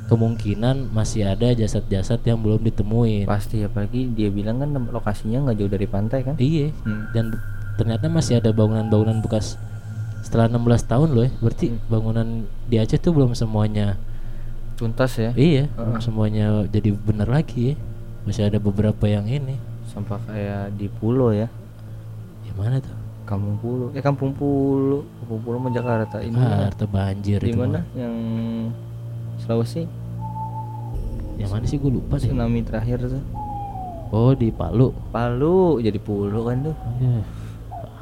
[0.07, 5.69] kemungkinan masih ada jasad-jasad yang belum ditemuin Pasti apalagi dia bilang kan lokasinya nggak jauh
[5.69, 6.35] dari pantai kan.
[6.37, 7.11] iya Hmm.
[7.11, 7.25] dan
[7.75, 9.59] ternyata masih ada bangunan-bangunan bekas
[10.19, 11.79] setelah 16 tahun loh ya berarti Hmm.
[11.87, 12.27] bangunan
[12.65, 13.95] di Aceh tuh belum semuanya
[14.75, 15.33] Tuntas ya.
[15.33, 15.73] Iya, Heeh.
[15.73, 17.75] belum semuanya jadi bener lagi ya.
[18.23, 19.57] Masih ada beberapa yang ini.
[19.87, 21.49] Sampah kayak di pulau ya.
[22.45, 22.93] Yang mana tuh?
[23.25, 23.89] Kampung Pulo.
[23.91, 25.01] Eh Kampung Pulo.
[25.17, 26.21] Kampung Pulo mah Jakarta.
[26.21, 26.63] Ini Ah, mana?
[26.63, 27.57] harta banjir di itu.
[27.57, 27.81] mana?
[27.81, 27.83] mah.
[27.97, 28.15] Yang
[29.47, 29.87] Sulawesi.
[31.39, 32.27] Yang mana sih gue lupa deh.
[32.27, 33.23] Tsunami terakhir tuh.
[34.11, 34.91] Oh, di Palu.
[35.07, 36.75] Palu jadi pulau kan tuh.
[36.99, 37.23] Ya.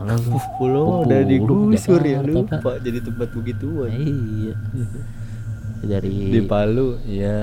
[0.01, 0.17] Halo.
[0.17, 0.38] lu.
[0.58, 3.93] Pulau Oh, udah Pulau, digusur ya lupa jadi tempat begituan.
[3.93, 4.55] Iya.
[5.86, 7.38] Dari Di Palu, ya.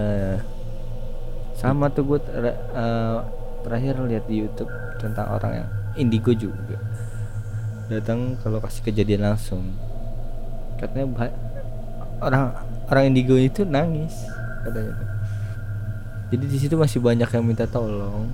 [1.54, 3.16] Sama tuh gue ter- eh,
[3.62, 6.74] terakhir lihat di YouTube tentang orang yang indigo juga.
[7.86, 9.62] Datang ke lokasi kejadian langsung.
[10.76, 11.30] Katanya
[12.18, 12.50] orang
[12.86, 14.14] orang indigo itu nangis
[14.62, 14.94] katanya.
[16.28, 18.24] Jadi di situ masih banyak yang minta tolong,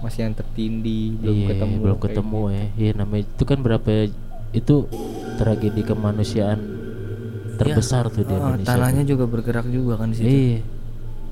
[0.00, 1.74] masih yang tertindih, belum iya, ketemu.
[1.78, 2.48] belum ketemu gitu.
[2.50, 2.64] ya.
[2.74, 3.88] Iya namanya itu kan berapa
[4.50, 4.74] itu
[5.36, 6.58] tragedi kemanusiaan
[7.54, 8.68] terbesar tuh di Oh, Indonesia.
[8.68, 10.28] tanahnya juga bergerak juga kan di situ.
[10.28, 10.60] Iya.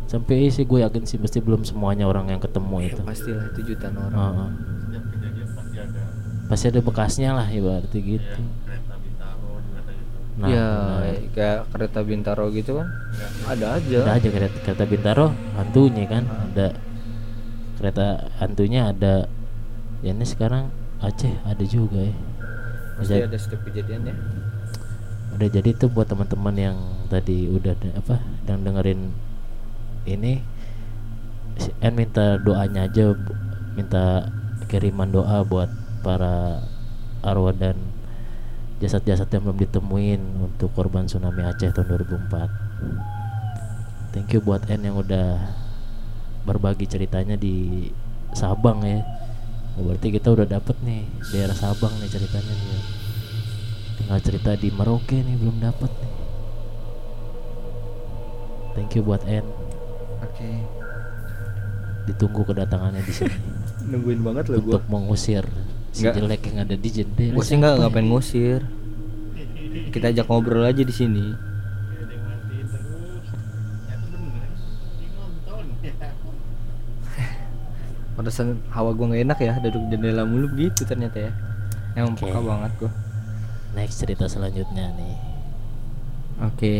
[0.04, 3.00] Sampai sih gue yakin sih pasti belum semuanya orang yang ketemu Ya, itu.
[3.02, 4.12] pastilah itu jutaan orang.
[4.12, 4.48] Heeh.
[4.84, 6.00] Setiap kejadian pasti ada
[6.44, 8.20] Pasti ada bekasnya lah ibaratnya gitu.
[8.20, 10.18] ya, kereta bintaro kereta gitu.
[10.34, 11.14] Nah, ya benar.
[11.30, 12.88] kayak kereta bintaro gitu kan?
[13.46, 13.98] Ada aja.
[14.02, 16.66] Ada aja kereta, kereta Bintaro hantunya kan ada
[17.78, 18.06] kereta
[18.42, 19.30] hantunya ada
[20.02, 22.14] ya ini sekarang Aceh ada juga ya.
[23.04, 24.14] Jadi- ada setiap kejadian ya.
[25.34, 26.78] udah jadi tuh buat teman-teman yang
[27.10, 29.10] tadi udah apa yang dengerin
[30.06, 30.38] ini
[31.82, 33.14] En minta doanya aja
[33.78, 34.30] minta
[34.66, 35.70] kiriman doa buat
[36.02, 36.62] para
[37.22, 37.78] arwah dan
[38.84, 41.88] jasad-jasad yang belum ditemuin untuk korban tsunami Aceh tahun
[42.28, 45.40] 2004 thank you buat En yang udah
[46.44, 47.88] berbagi ceritanya di
[48.34, 49.00] Sabang ya.
[49.74, 52.80] Oh, berarti kita udah dapet nih daerah Sabang nih ceritanya nih ya.
[53.94, 56.14] tinggal cerita di Merauke nih belum dapet nih.
[58.74, 59.46] Thank you buat En
[60.22, 60.50] oke.
[62.10, 63.38] Ditunggu kedatangannya di sini.
[63.90, 64.72] Nungguin banget loh gua.
[64.78, 65.46] Untuk mengusir
[65.94, 66.14] si Nggak.
[66.18, 67.74] jelek yang ada di jendela gua sih nggak?
[67.78, 68.60] ngapain ngusir.
[69.94, 71.26] Kita ajak ngobrol aja di sini.
[75.86, 76.10] Ya ya
[78.18, 81.32] Pantesan hawa gua nggak enak ya duduk jendela mulu gitu ternyata ya.
[81.94, 82.26] Yang Oke.
[82.26, 82.90] peka banget gua.
[83.78, 85.16] Next cerita selanjutnya nih.
[86.42, 86.76] Oke.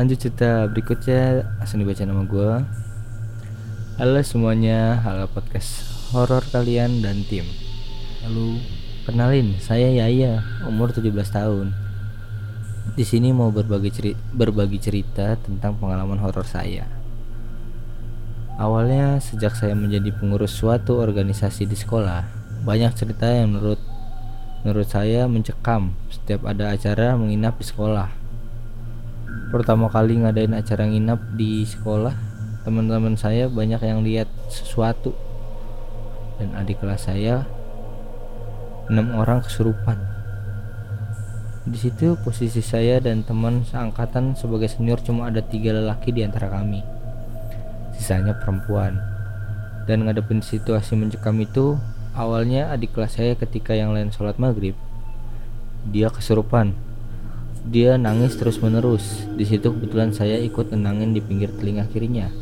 [0.00, 1.44] Lanjut cerita berikutnya.
[1.60, 2.64] Langsung dibaca nama gua.
[4.00, 7.46] Halo semuanya, halo podcast horor kalian dan tim.
[8.26, 8.58] Halo.
[9.06, 11.70] Kenalin, saya Yaya, umur 17 tahun.
[12.98, 16.90] Di sini mau berbagi cerita, berbagi cerita tentang pengalaman horor saya.
[18.58, 22.26] Awalnya sejak saya menjadi pengurus suatu organisasi di sekolah,
[22.66, 23.78] banyak cerita yang menurut
[24.66, 28.10] menurut saya mencekam setiap ada acara menginap di sekolah.
[29.54, 32.12] Pertama kali ngadain acara nginap di sekolah,
[32.66, 35.29] teman-teman saya banyak yang lihat sesuatu.
[36.40, 37.44] Dan adik kelas saya
[38.88, 40.00] enam orang kesurupan.
[41.68, 46.48] Di situ posisi saya dan teman seangkatan sebagai senior cuma ada tiga lelaki di antara
[46.48, 46.80] kami.
[47.94, 48.96] Sisanya perempuan.
[49.84, 51.76] Dan ngadepin situasi mencekam itu,
[52.16, 54.72] awalnya adik kelas saya ketika yang lain sholat maghrib,
[55.92, 56.72] dia kesurupan.
[57.68, 59.28] dia nangis terus menerus.
[59.36, 62.32] Di situ kebetulan saya ikut nenangin di pinggir telinga kirinya.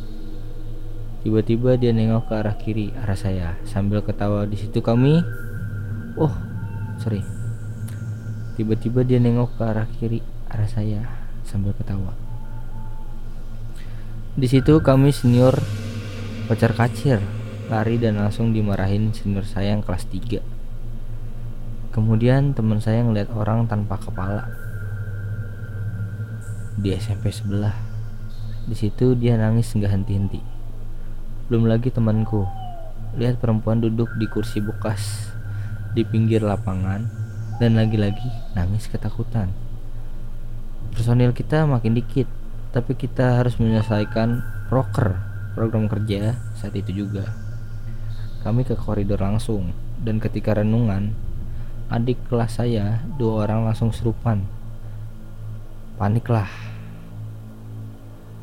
[1.18, 4.46] Tiba-tiba dia nengok ke arah kiri, arah saya, sambil ketawa.
[4.46, 5.18] Di situ kami,
[6.14, 6.30] oh,
[7.02, 7.26] sorry.
[8.54, 11.02] Tiba-tiba dia nengok ke arah kiri, arah saya,
[11.42, 12.14] sambil ketawa.
[14.38, 15.58] Di situ kami senior
[16.46, 17.18] pacar kacir,
[17.66, 20.38] lari dan langsung dimarahin senior saya yang kelas 3.
[21.90, 24.46] Kemudian teman saya ngeliat orang tanpa kepala
[26.78, 27.74] di SMP sebelah.
[28.70, 30.57] Di situ dia nangis nggak henti-henti.
[31.48, 32.44] Belum lagi temanku,
[33.16, 35.32] lihat perempuan duduk di kursi bekas
[35.96, 37.08] di pinggir lapangan
[37.56, 39.48] dan lagi-lagi nangis ketakutan.
[40.92, 42.28] Personil kita makin dikit,
[42.68, 45.16] tapi kita harus menyelesaikan proker
[45.56, 47.32] program kerja saat itu juga.
[48.44, 49.72] Kami ke koridor langsung
[50.04, 51.16] dan ketika renungan,
[51.88, 54.44] adik kelas saya dua orang langsung serupan.
[55.96, 56.52] Paniklah.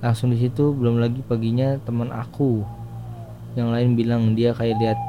[0.01, 2.65] Langsung di situ belum lagi paginya teman aku
[3.55, 4.99] yang lain bilang dia kayak lihat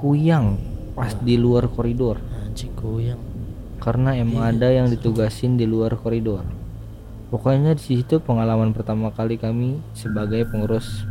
[0.00, 0.56] kuyang
[0.96, 3.20] pas di luar koridor Anjing goyang.
[3.82, 6.46] karena emang ada yang ditugasin di luar koridor.
[7.28, 11.04] Pokoknya di situ pengalaman pertama kali kami sebagai pengurus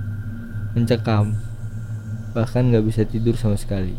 [0.73, 1.35] mencekam,
[2.31, 3.93] bahkan nggak bisa tidur sama sekali.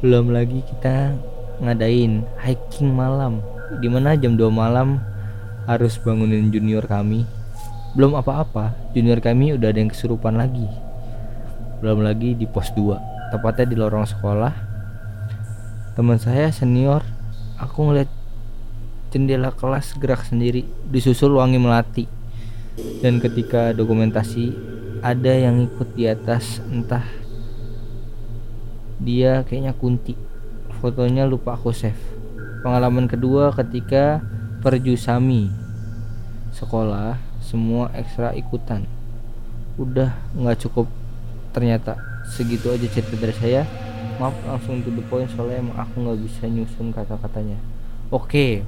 [0.00, 1.18] Belum lagi kita
[1.60, 3.42] ngadain hiking malam,
[3.82, 5.02] di mana jam 2 malam
[5.66, 7.26] harus bangunin junior kami.
[7.98, 10.85] Belum apa-apa, junior kami udah ada yang kesurupan lagi.
[11.76, 14.54] Belum lagi di pos 2, tepatnya di lorong sekolah.
[15.92, 17.04] Teman saya senior,
[17.60, 18.08] aku ngeliat
[19.12, 22.08] jendela kelas gerak sendiri disusul wangi melati.
[23.04, 24.56] Dan ketika dokumentasi
[25.04, 27.04] ada yang ikut di atas entah
[28.96, 30.16] dia kayaknya kunti.
[30.80, 32.00] Fotonya lupa aku save.
[32.64, 34.24] Pengalaman kedua ketika
[34.64, 35.52] perjusami
[36.56, 38.88] sekolah semua ekstra ikutan.
[39.76, 40.88] Udah nggak cukup
[41.56, 41.96] ternyata
[42.28, 43.64] segitu aja cerita dari saya.
[44.20, 47.56] Maaf langsung to the point soalnya emang aku nggak bisa nyusun kata-katanya.
[48.12, 48.60] Oke.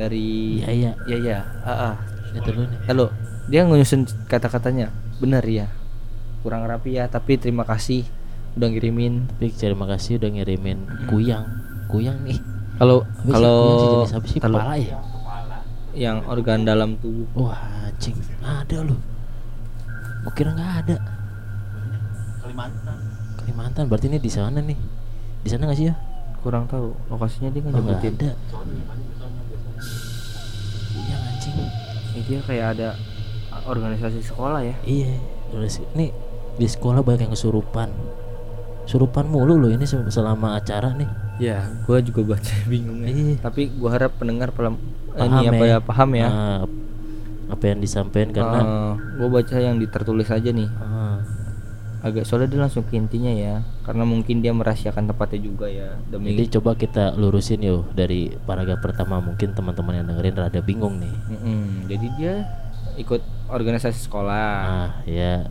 [0.00, 0.92] Dari Iya iya.
[1.04, 1.94] ya ya, ah, ah.
[2.32, 2.80] Nih.
[2.88, 3.12] Halo,
[3.52, 4.88] dia nyusun kata-katanya.
[5.20, 5.68] Benar ya.
[6.40, 8.08] Kurang rapi ya, tapi terima kasih
[8.56, 9.28] udah ngirimin.
[9.36, 10.78] Tapi terima kasih udah ngirimin
[11.12, 11.44] kuyang.
[11.92, 12.40] Kuyang nih.
[12.76, 14.04] Kalau kalau
[14.36, 15.00] kalau ya?
[15.96, 18.16] yang organ dalam tubuh Wah anjing.
[18.44, 19.15] Ada loh.
[20.26, 20.96] Mau kira nggak ada.
[22.42, 22.96] Kalimantan
[23.36, 24.74] Kalimantan berarti ini di sana nih.
[25.40, 25.96] Di sana nggak sih ya?
[26.36, 28.30] kurang tahu lokasinya dia nggak Oh, nggak ada.
[30.92, 31.56] Kuyang anjing.
[32.08, 32.88] Ini dia kayak ada
[33.66, 34.74] organisasi sekolah ya.
[34.82, 35.18] Iya.
[35.50, 36.14] Terus ini
[36.54, 37.90] di sekolah banyak yang kesurupan.
[38.86, 41.10] Surupan mulu loh ini se- selama acara nih.
[41.42, 43.10] Ya, gua juga baca bingung ya.
[43.10, 43.34] Iya.
[43.42, 44.78] Tapi gua harap pendengar Paham
[45.42, 45.66] ini apa ya.
[45.66, 46.26] ya paham ya.
[46.30, 46.62] Ah,
[47.46, 50.66] apa yang disampaikan karena Eh, gua baca yang ditertulis aja nih.
[50.76, 51.18] ah,
[51.96, 53.54] Agak soalnya dia langsung ke intinya ya.
[53.82, 55.94] Karena mungkin dia merahasiakan tempatnya juga ya.
[56.06, 60.98] Demi jadi coba kita lurusin yuk dari paragraf pertama mungkin teman-teman yang dengerin rada bingung
[60.98, 61.14] nih.
[61.28, 61.90] Mm-mm.
[61.90, 62.34] Jadi dia
[62.96, 64.48] ikut organisasi sekolah.
[64.62, 65.50] Ah, ya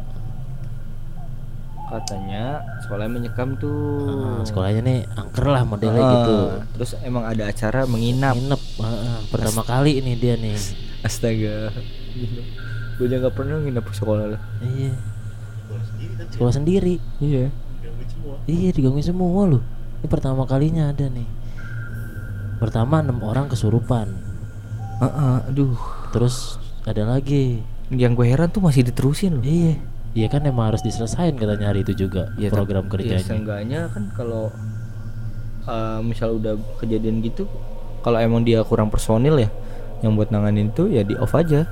[1.85, 4.09] Katanya sekolahnya menyekam tuh.
[4.09, 6.37] ah, sekolahnya nih angker lah modelnya Ah, gitu.
[6.73, 8.33] Terus emang ada acara menginap.
[8.33, 10.57] Nginep ah, ah, pertama kali ini dia nih.
[11.05, 11.69] Astaga.
[12.97, 14.41] Gue juga gak pernah nginap di sekolah lah.
[14.59, 14.93] Iya,
[16.31, 16.97] Sekolah sendiri.
[17.21, 17.53] Iya.
[18.45, 19.61] Iya, digangguin semua loh.
[20.01, 21.27] Ini pertama kalinya ada nih.
[22.57, 24.09] Pertama enam orang kesurupan.
[25.45, 25.75] aduh.
[26.09, 27.61] Terus ada lagi.
[27.91, 29.45] Yang gue heran tuh masih diterusin loh.
[29.45, 29.77] Iya.
[30.15, 33.19] Iya kan emang harus diselesain katanya hari itu juga Iya, program tapi- kerjanya.
[33.19, 34.47] Ya, seenggaknya kan kalau
[35.65, 37.49] eh, misal udah kejadian gitu,
[37.99, 39.49] kalau emang dia kurang personil ya,
[40.05, 41.65] yang buat nanganin itu ya di off aja.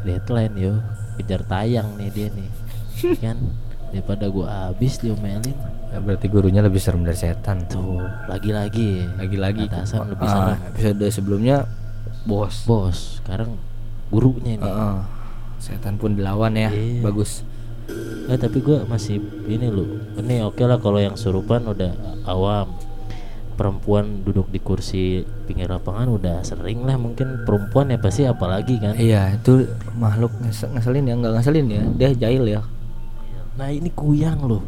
[0.00, 0.74] Deadline yo,
[1.18, 2.48] kejar tayang nih dia nih.
[3.24, 3.36] kan
[3.90, 5.50] daripada gua habis diomelin.
[5.86, 7.66] Ya, berarti gurunya lebih serem dari setan.
[7.66, 9.06] Tuh, lagi-lagi.
[9.16, 10.58] Lagi-lagi Atasan lebih Ah, serem.
[10.70, 11.56] episode sebelumnya
[12.22, 12.62] bos.
[12.66, 13.58] Bos, sekarang
[14.08, 14.62] gurunya nih.
[14.62, 14.96] Heeh.
[15.56, 16.68] setan pun dilawan ya.
[16.68, 17.00] Iya.
[17.02, 17.42] Bagus.
[18.26, 19.88] Eh tapi gua masih ini loh.
[20.14, 21.90] Ini oke lah kalau yang surupan udah
[22.26, 22.70] awam.
[23.56, 25.04] Perempuan duduk di kursi
[25.44, 28.92] pinggir lapangan udah sering lah mungkin perempuan ya pasti apalagi kan.
[28.94, 29.64] Iya, itu
[29.96, 31.82] makhluk nges- ngeselin ya, nggak ngeselin ya.
[31.96, 32.60] Dia jahil ya.
[33.56, 34.60] Nah ini kuyang loh.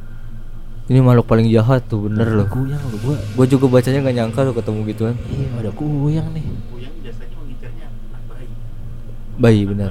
[0.89, 2.49] Ini makhluk paling jahat tuh, bener loh.
[2.49, 3.17] Kuyang loh gua.
[3.37, 5.15] Gue juga bacanya nggak nyangka tuh ketemu gituan.
[5.29, 6.45] Iya ada kuyang nih.
[6.73, 8.49] Kuyang biasanya mengincarnya anak bayi
[9.37, 9.91] Bayi bener.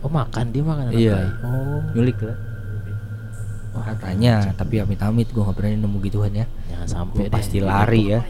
[0.00, 1.12] Oh makan dia makan anak Iya.
[1.14, 1.30] bayi.
[1.44, 2.38] Oh Nyulik lah.
[3.74, 6.46] Katanya, tapi amit-amit gue nggak berani nemu gituan ya.
[6.84, 7.32] Jangan sampai deh.
[7.32, 8.20] pasti lari ya.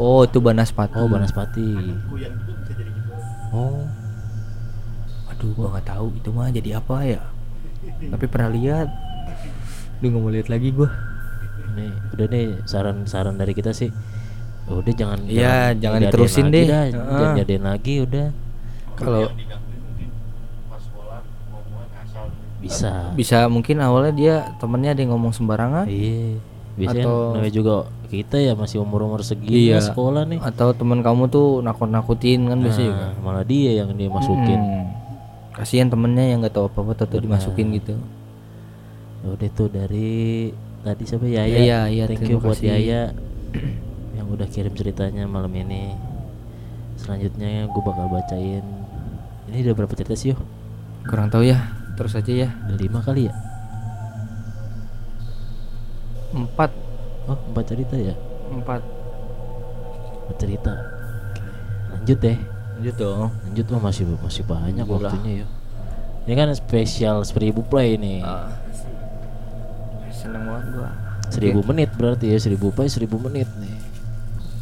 [0.00, 0.96] Oh, itu Banaspati.
[0.96, 1.68] Oh Banaspati.
[1.76, 2.82] Gitu
[3.50, 3.82] Oh.
[5.26, 7.20] Aduh, gua nggak tahu itu mah jadi apa ya.
[7.82, 8.88] Tapi pernah lihat.
[10.00, 10.88] Duh, nggak mau lihat lagi gua.
[11.70, 13.90] Ini udah nih saran-saran dari kita sih.
[14.70, 16.66] Udah jangan Iya, jangan diadain diterusin deh.
[16.66, 16.84] dah.
[16.94, 18.26] Jangan jadiin lagi udah.
[18.94, 19.22] Kalau
[22.60, 23.16] Bisa.
[23.16, 26.36] bisa mungkin awalnya dia temennya ada yang ngomong sembarangan Iya.
[26.80, 27.74] Biasanya Atau- namanya juga
[28.08, 29.78] kita ya masih umur-umur segini Iya.
[29.78, 30.40] ya sekolah nih.
[30.40, 34.58] atau teman kamu tuh nakut-nakutin kan biasanya Nah, malah dia yang dia masukin.
[34.58, 34.86] Hmm.
[35.52, 37.94] Kasihan temennya yang nggak tahu apa-apa atau dimasukin gitu.
[39.20, 41.52] Udah tuh dari tadi siapa Yaya?
[41.52, 42.72] Yaya, iya, Thank terima you buat kasih.
[42.72, 43.02] Yaya
[44.16, 45.92] yang udah kirim ceritanya malam ini.
[46.96, 48.64] Selanjutnya gue bakal bacain.
[49.46, 50.36] Ini udah berapa cerita sih yo?
[51.04, 51.58] Kurang tahu ya.
[51.94, 52.48] Terus aja ya.
[52.64, 53.34] Udah lima kali ya?
[56.30, 56.70] Empat,
[57.26, 58.14] Oh empat cerita ya?
[58.50, 58.82] empat.
[60.26, 60.72] Empat cerita.
[60.74, 61.42] Oke.
[61.92, 62.38] Lanjut deh.
[62.78, 63.28] Lanjut dong.
[63.44, 65.10] Lanjut oh masih masih banyak Udah.
[65.10, 65.46] waktunya yo.
[66.24, 68.20] Ini kan spesial seribu play nih.
[68.20, 68.50] Ah,
[70.10, 70.90] seneng banget gua.
[71.30, 73.74] Seribu menit berarti ya seribu play seribu menit nih.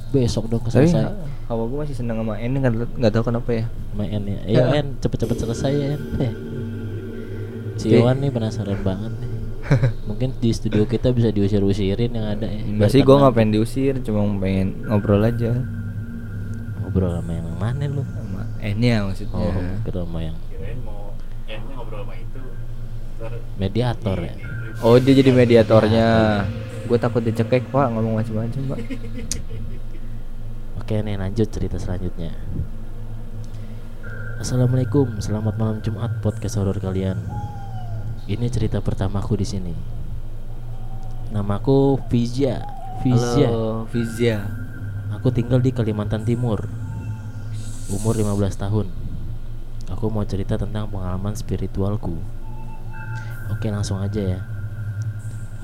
[0.09, 1.05] Besok dong Tapi selesai.
[1.47, 3.65] hawa gua masih seneng sama ini nggak nggak tahu kenapa ya.
[3.93, 6.33] main ya ayo En cepet-cepet selesai ya En eh.
[7.75, 7.87] si.
[7.91, 9.28] Iwan nih penasaran banget nih
[10.09, 12.63] mungkin di studio kita bisa diusir-usirin yang ada ya.
[12.65, 13.21] Enggak sih gua tenang.
[13.29, 15.53] nggak pengen diusir, cuma pengen ngobrol aja.
[16.83, 18.03] Ngobrol sama yang mana lu?
[18.05, 19.37] Sama Enya maksudnya.
[19.37, 21.13] oh ngobrol sama yang kirain mau
[21.77, 22.41] ngobrol sama itu
[23.59, 24.35] mediator ya?
[24.81, 26.07] Oh dia jadi mediatornya.
[26.89, 27.87] Gue takut dicekek pak.
[27.93, 28.79] Ngomong macam-macam pak.
[30.81, 32.33] oke nih lanjut cerita selanjutnya.
[34.39, 35.19] Assalamualaikum.
[35.19, 37.19] Selamat malam Jumat podcast horor kalian
[38.29, 39.75] ini cerita pertamaku di sini.
[41.33, 42.61] Namaku Vizia
[43.01, 44.45] Vizia Halo Vizia.
[45.17, 46.69] Aku tinggal di Kalimantan Timur.
[47.89, 48.87] Umur 15 tahun.
[49.89, 52.21] Aku mau cerita tentang pengalaman spiritualku.
[53.49, 54.41] Oke langsung aja ya.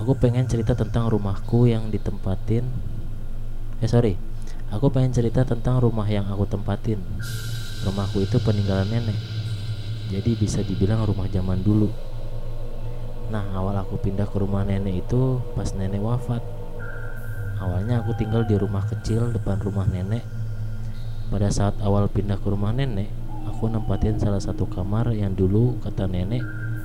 [0.00, 2.64] Aku pengen cerita tentang rumahku yang ditempatin.
[3.84, 4.16] Eh sorry.
[4.72, 6.96] Aku pengen cerita tentang rumah yang aku tempatin.
[7.84, 9.20] Rumahku itu peninggalan nenek.
[10.08, 12.13] Jadi bisa dibilang rumah zaman dulu
[13.34, 16.38] Nah awal aku pindah ke rumah nenek itu pas nenek wafat
[17.64, 20.20] Awalnya aku tinggal di rumah kecil depan rumah nenek.
[21.32, 23.08] Pada saat awal pindah ke rumah nenek,
[23.48, 26.44] aku nempatin salah satu kamar yang dulu kata nenek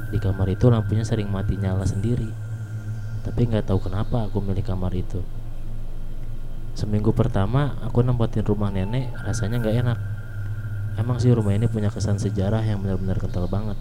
[0.09, 2.31] di kamar itu lampunya sering mati nyala sendiri.
[3.27, 5.19] Tapi nggak tahu kenapa aku milih kamar itu.
[6.79, 9.99] Seminggu pertama aku nempatin rumah nenek, rasanya nggak enak.
[10.95, 13.75] Emang sih rumah ini punya kesan sejarah yang benar-benar kental banget.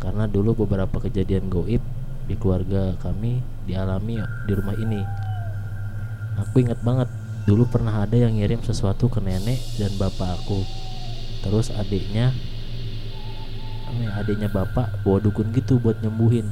[0.00, 1.84] Karena dulu beberapa kejadian goib
[2.24, 4.16] di keluarga kami dialami
[4.48, 5.04] di rumah ini.
[6.40, 7.06] Aku ingat banget
[7.44, 10.64] dulu pernah ada yang ngirim sesuatu ke nenek dan bapak aku.
[11.44, 12.32] Terus adiknya,
[14.00, 16.48] ya, adiknya bapak bawa dukun gitu buat nyembuhin.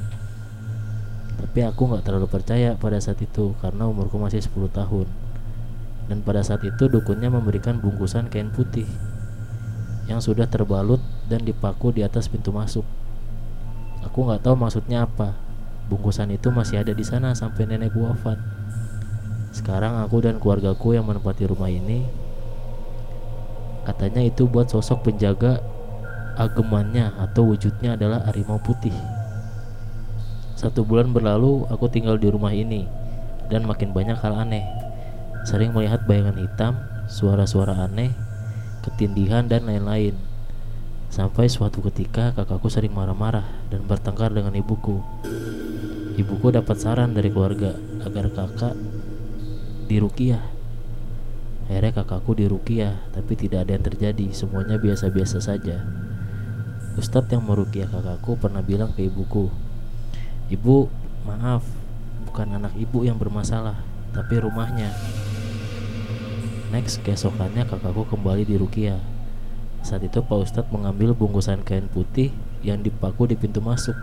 [1.38, 5.06] Tapi aku nggak terlalu percaya pada saat itu karena umurku masih 10 tahun.
[6.08, 8.88] Dan pada saat itu dukunnya memberikan bungkusan kain putih
[10.08, 12.97] yang sudah terbalut dan dipaku di atas pintu masuk.
[14.08, 15.36] Aku nggak tahu maksudnya apa.
[15.92, 18.40] Bungkusan itu masih ada di sana sampai nenekku wafat.
[19.58, 22.04] Sekarang aku dan keluargaku yang menempati rumah ini
[23.88, 25.64] Katanya itu buat sosok penjaga
[26.36, 28.92] agemannya atau wujudnya adalah harimau putih
[30.52, 32.84] Satu bulan berlalu aku tinggal di rumah ini
[33.48, 34.68] Dan makin banyak hal aneh
[35.48, 36.74] Sering melihat bayangan hitam,
[37.08, 38.12] suara-suara aneh,
[38.84, 40.27] ketindihan dan lain-lain
[41.08, 45.00] Sampai suatu ketika kakakku sering marah-marah dan bertengkar dengan ibuku
[46.18, 48.74] Ibuku dapat saran dari keluarga agar kakak
[49.86, 50.42] dirukiah.
[51.70, 55.78] Akhirnya kakakku dirukiah, tapi tidak ada yang terjadi, semuanya biasa-biasa saja.
[56.98, 59.46] Ustadz yang merukiah kakakku pernah bilang ke ibuku,
[60.50, 60.90] Ibu,
[61.22, 61.62] maaf,
[62.26, 63.78] bukan anak ibu yang bermasalah,
[64.10, 64.90] tapi rumahnya.
[66.74, 68.98] Next, keesokannya kakakku kembali dirukiah.
[69.88, 72.28] Saat itu Pak Ustadz mengambil bungkusan kain putih
[72.60, 73.96] yang dipaku di pintu masuk.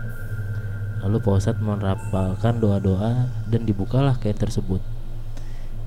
[1.06, 4.82] Lalu Pak Ustadz merapalkan doa-doa dan dibukalah kain tersebut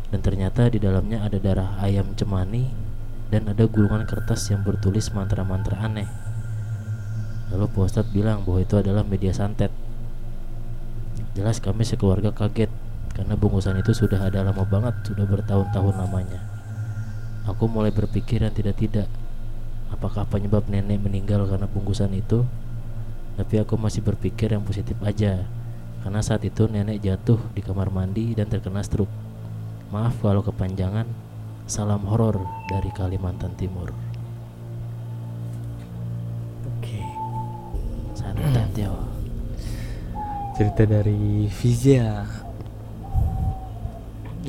[0.10, 2.70] dan ternyata di dalamnya ada darah ayam cemani
[3.30, 6.10] dan ada gulungan kertas yang bertulis mantra-mantra aneh.
[7.54, 9.70] Lalu Pak Ustadz bilang bahwa itu adalah media santet.
[11.38, 12.74] Jelas kami sekeluarga kaget
[13.14, 16.41] karena bungkusan itu sudah ada lama banget, sudah bertahun-tahun lamanya.
[17.45, 19.10] Aku mulai berpikir yang tidak-tidak.
[19.89, 22.45] Apakah penyebab nenek meninggal karena bungkusan itu?
[23.39, 25.47] Tapi aku masih berpikir yang positif aja.
[26.03, 29.11] Karena saat itu nenek jatuh di kamar mandi dan terkena stroke.
[29.89, 31.07] Maaf kalau kepanjangan.
[31.69, 33.93] Salam horor dari Kalimantan Timur.
[36.65, 37.01] Oke.
[38.17, 38.97] Santet yo.
[40.57, 42.25] Cerita dari Vizia.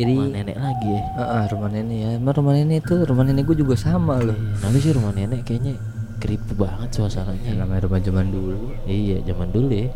[0.01, 1.03] Jadi Rumah nenek lagi ya.
[1.13, 2.09] Ah, ah, rumah nenek ya.
[2.17, 4.33] Emang rumah nenek itu rumah nenek gue juga sama loh.
[4.33, 5.75] Iya, Nanti sih rumah nenek kayaknya
[6.17, 7.45] creepy banget suasananya.
[7.45, 8.61] Yang namanya rumah zaman dulu.
[8.85, 9.89] Iya, zaman dulu ya.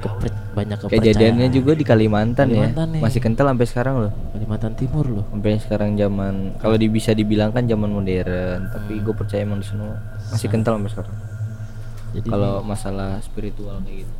[0.00, 1.00] Kepre- banyak kepercayaan.
[1.00, 2.92] Kejadiannya juga di Kalimantan, Kalimantan ya.
[2.96, 3.00] nih.
[3.00, 4.12] Masih kental sampai sekarang loh.
[4.32, 5.24] Kalimantan Timur loh.
[5.28, 9.66] Sampai sekarang zaman kalau di, bisa dibilang kan zaman modern, tapi gue percaya emang di
[9.66, 9.96] sana
[10.28, 11.16] masih kental sampai sekarang.
[12.14, 14.12] Jadi Kalau masalah spiritual kayak gitu.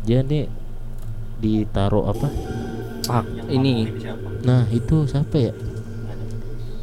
[0.00, 0.48] Dia nih
[1.38, 2.28] ditaruh apa?
[3.06, 3.88] Ah, ini
[4.40, 5.52] Nah, itu siapa ya?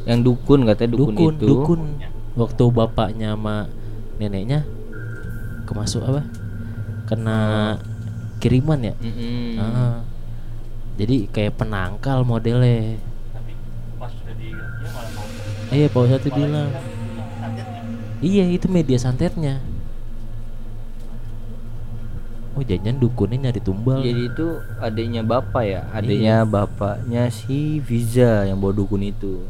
[0.04, 1.46] yang dukun katanya dukun, Dukun, itu.
[1.46, 1.80] dukun.
[2.32, 3.68] Waktu bapaknya sama
[4.16, 4.64] neneknya
[5.64, 6.22] kemasuk apa?
[7.04, 7.38] Kena
[8.38, 8.94] kiriman ya?
[8.96, 9.58] Mm-mm.
[9.58, 10.00] Ah.
[10.96, 12.96] Jadi kayak penangkal modelnya.
[13.30, 13.52] tapi
[13.96, 15.26] pas sudah di dia malah mau
[15.68, 16.70] Iya, Pak Ustadz bilang.
[18.18, 19.60] Iya, itu media santetnya.
[22.58, 24.02] Oh, jangan dukunnya nyari tumbal.
[24.02, 24.46] Jadi itu
[24.82, 29.46] adanya bapak ya, adanya bapaknya si Viza yang bawa dukun itu.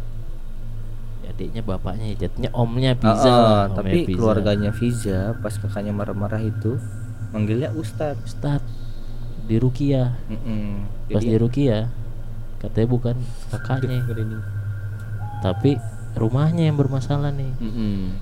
[1.29, 3.29] Adiknya bapaknya, ya, jatuhnya omnya Pizza.
[3.33, 4.17] ah, omnya tapi Pizza.
[4.17, 6.77] keluarganya Viza pas kakaknya marah-marah itu
[7.33, 8.29] manggilnya Ustadz.
[8.29, 8.61] Ustad
[9.49, 10.13] di Rukia.
[10.29, 10.85] Mm-mm.
[11.09, 11.79] Pas Jadi- di Rukia
[12.61, 13.17] katanya bukan
[13.49, 14.05] kakaknya,
[15.41, 15.81] tapi
[16.13, 17.53] rumahnya yang bermasalah nih.
[17.57, 18.19] Mm-mm.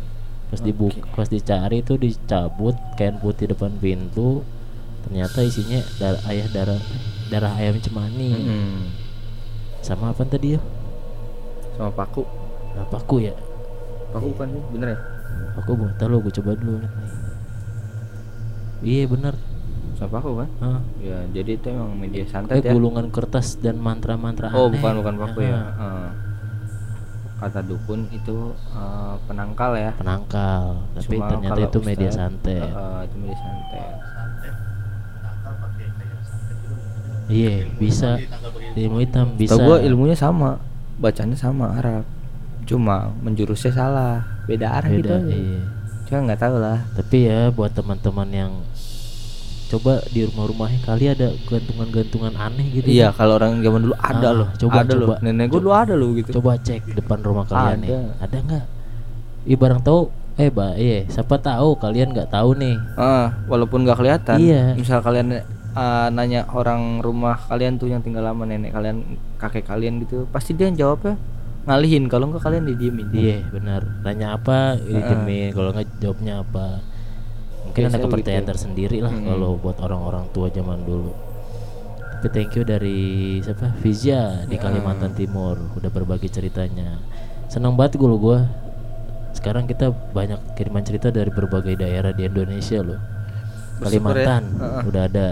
[0.47, 4.47] Pas dibuka, pas dicari itu dicabut kain putih depan pintu.
[5.07, 6.81] Ternyata isinya darah ayah darah
[7.27, 8.31] darah ayam cemani.
[8.33, 8.91] Mm-mm.
[9.81, 10.61] Sama apa tadi ya?
[11.75, 12.27] Sama Paku.
[12.77, 13.35] Apa aku ya?
[14.11, 14.99] Paku kan sih, bener ya?
[15.57, 16.83] Aku mau tahu gue coba dulu.
[18.83, 19.35] Iya bener.
[19.95, 20.49] Sama Paku kan?
[20.61, 20.81] Hah.
[20.99, 22.73] Ya, jadi itu emang media santet ya.
[22.73, 24.77] gulungan kertas dan mantra-mantra Oh, aneh.
[24.77, 25.57] bukan bukan Paku ya.
[25.57, 26.11] Ah, Ah.
[27.37, 28.37] Kata dukun itu
[28.73, 29.93] eh, penangkal ya.
[29.95, 32.65] Penangkal, tapi Cuma ternyata itu media santet.
[32.65, 33.93] eh, itu media santet.
[37.27, 38.21] Iya, bisa.
[38.73, 39.55] Ilmu hitam bisa.
[39.55, 40.61] Tahu gua ilmunya sama,
[40.97, 42.05] bacanya sama Arab.
[42.65, 45.07] Cuma menjurusnya salah, beda arah gitu.
[45.07, 45.17] beda.
[45.21, 45.33] aja.
[45.33, 45.61] Iya.
[46.05, 46.79] Cuma nggak tahu lah.
[46.93, 48.53] Tapi ya buat teman-teman yang
[49.67, 52.87] coba di rumah-rumahnya kali ada gantungan-gantungan aneh gitu.
[52.87, 54.49] Iya, kalau orang zaman dulu ada Ah, loh.
[54.55, 55.07] coba, ada loh.
[55.11, 55.15] coba.
[55.21, 56.31] Nenek gua dulu ada loh gitu.
[56.39, 57.91] Coba cek depan rumah kalian nih.
[57.91, 58.01] Ada.
[58.23, 58.65] Ada nggak?
[59.47, 60.01] Ih barang tahu
[60.37, 64.39] eh bah iya siapa tahu kalian nggak tahu nih Ah, walaupun nggak kelihatan.
[64.39, 64.75] Iya.
[64.75, 65.43] Misal kalian
[65.77, 70.57] ah, nanya orang rumah kalian tuh yang tinggal lama nenek kalian, kakek kalian gitu, pasti
[70.57, 71.21] dia yang jawabnya
[71.69, 72.09] ngalihin.
[72.09, 73.07] Kalau nggak kalian didiemin.
[73.13, 76.81] iya benar nanya apa demi kalau nggak jawabnya apa
[77.67, 78.53] mungkin ada kepercayaan begitu.
[78.55, 79.27] tersendiri lah Mm-mm.
[79.27, 81.13] kalau buat orang-orang tua zaman dulu
[82.17, 86.97] tapi thank you dari siapa Vizia di Kalimantan Timur udah berbagi ceritanya
[87.51, 88.39] senang banget gue lo gue
[89.37, 93.85] sekarang kita banyak kiriman cerita dari berbagai daerah di Indonesia loh ya.
[93.85, 94.83] Kalimantan Heeh.
[94.89, 95.27] udah ada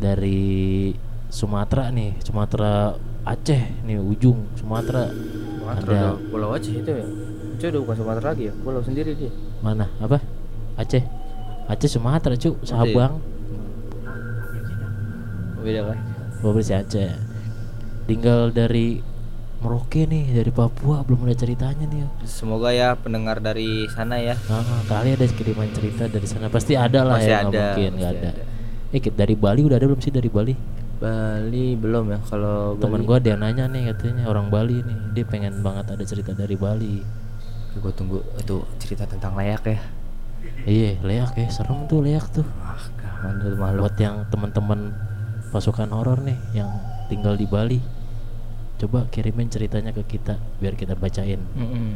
[0.00, 0.90] dari
[1.28, 5.06] Sumatera nih Sumatera Aceh nih ujung Sumatera
[5.68, 7.06] ada Pulau Aceh itu ya.
[7.54, 9.28] Itu udah bukan Sumatera lagi ya, pulau sendiri dia.
[9.60, 10.18] mana apa
[10.74, 11.04] Aceh
[11.68, 13.20] Aceh Sumatera cu Sabang
[15.60, 15.98] Beda kan?
[16.40, 17.10] provinsi Aceh
[18.08, 18.98] tinggal dari
[19.60, 24.32] Merauke nih dari Papua belum ada ceritanya nih Semoga ya pendengar dari sana ya.
[24.48, 28.12] ah, kali ada kiriman cerita dari sana pasti ada lah Pasti ya ada, mungkin nggak
[28.16, 28.30] ada.
[28.32, 28.44] ada.
[28.90, 30.54] Eh dari Bali udah ada belum sih dari Bali
[30.96, 35.62] Bali belum ya kalau teman gua dia nanya nih katanya orang Bali nih dia pengen
[35.62, 37.00] banget ada cerita dari Bali
[37.70, 39.78] Gue tunggu itu cerita tentang layak ya.
[40.66, 43.86] iya leak ya serem tuh leak tuh Ah, kan malu.
[43.86, 44.90] buat yang teman-teman
[45.48, 46.66] pasukan horor nih yang
[47.06, 47.78] tinggal di Bali
[48.76, 51.94] coba kirimin ceritanya ke kita biar kita bacain Mm-mm.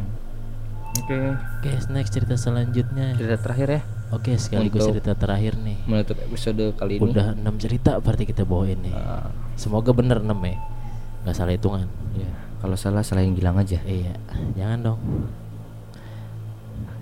[0.94, 1.18] Oke,
[1.58, 3.82] oke next cerita selanjutnya cerita terakhir ya.
[4.14, 7.02] Oke sekaligus Untuk- cerita terakhir nih Menutup episode kali ini.
[7.04, 10.56] udah enam cerita berarti kita bawain nih Ah, semoga bener 6 ya
[11.22, 13.80] nggak salah hitungan ya, kalau salah selain Gilang aja.
[13.82, 14.12] iya
[14.54, 15.00] jangan dong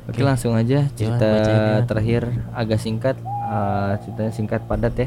[0.02, 1.86] Oke, langsung aja cerita bacain ya.
[1.86, 3.14] terakhir agak singkat.
[3.44, 5.06] Ah, ceritanya singkat padat ya.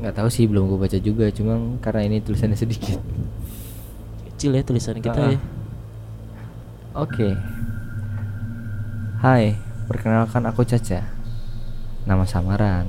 [0.00, 2.96] Nggak tahu sih belum gue baca juga, cuma karena ini tulisannya sedikit.
[4.26, 5.40] kecil ya tulisan kita Ah, ya
[6.96, 7.36] Oke.
[9.20, 9.52] Hai,
[9.90, 11.02] perkenalkan aku Caca.
[12.06, 12.86] Nama samaran.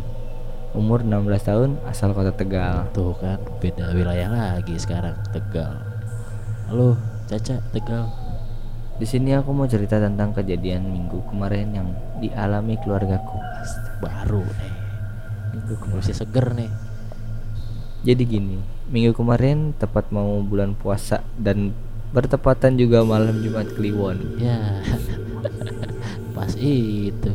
[0.77, 2.87] Umur 16 tahun, asal kota Tegal.
[2.93, 5.83] tuh kan beda wilayah lagi sekarang Tegal
[6.71, 6.95] halo
[7.27, 8.07] Caca Tegal
[8.95, 11.87] Di sini aku mau cerita tentang kejadian minggu kemarin yang
[12.23, 13.35] dialami keluargaku.
[13.99, 14.73] baru nih
[15.59, 15.99] Minggu kemarin.
[15.99, 16.71] masih seger nih
[18.07, 21.75] Jadi gini, minggu kemarin tepat mau bulan puasa dan
[22.15, 24.39] bertepatan juga malam Jumat Kliwon.
[24.39, 24.79] ya
[26.61, 27.31] itu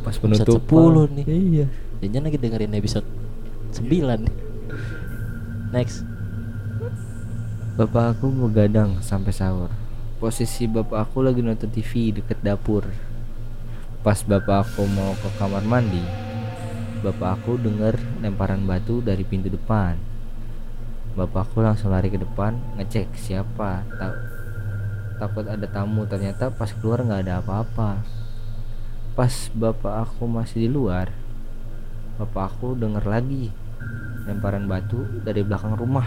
[0.00, 1.10] Pas penutupan.
[1.10, 1.24] 10 nih.
[1.26, 1.66] Iya.
[2.06, 3.06] jangan lagi dengerin episode
[3.74, 4.34] 9 nih
[5.74, 6.06] next
[7.80, 9.72] Bapak aku begadang sampai sahur.
[10.20, 12.84] Posisi bapak aku lagi nonton TV deket dapur.
[14.04, 16.04] Pas bapak aku mau ke kamar mandi,
[17.00, 19.96] bapak aku dengar lemparan batu dari pintu depan.
[21.16, 23.80] Bapak aku langsung lari ke depan ngecek siapa.
[23.96, 24.20] Ta-
[25.16, 27.96] takut ada tamu, ternyata pas keluar nggak ada apa-apa.
[29.18, 31.10] Pas bapak aku masih di luar,
[32.14, 33.50] bapak aku dengar lagi
[34.22, 36.06] lemparan batu dari belakang rumah.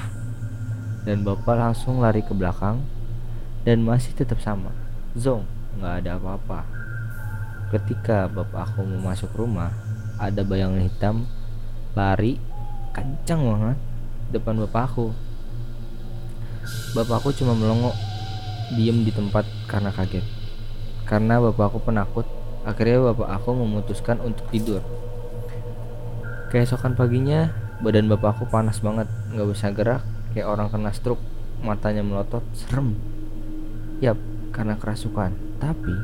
[1.03, 2.79] Dan bapak langsung lari ke belakang
[3.67, 4.71] dan masih tetap sama.
[5.19, 5.43] Zong
[5.79, 6.63] nggak ada apa-apa.
[7.75, 9.75] Ketika bapak aku mau masuk rumah
[10.15, 11.15] ada bayangan hitam
[11.97, 12.39] lari
[12.95, 13.77] kencang banget
[14.31, 15.11] depan bapak aku.
[16.95, 17.91] Bapak aku cuma melongo
[18.71, 20.23] diem di tempat karena kaget.
[21.03, 22.23] Karena bapak aku penakut
[22.63, 24.79] akhirnya bapak aku memutuskan untuk tidur.
[26.49, 27.51] Keesokan paginya
[27.83, 30.01] badan bapak aku panas banget nggak bisa gerak
[30.31, 31.21] kayak orang kena stroke
[31.63, 32.95] matanya melotot serem.
[33.99, 34.17] Yap
[34.55, 35.35] karena kerasukan.
[35.59, 35.95] Tapi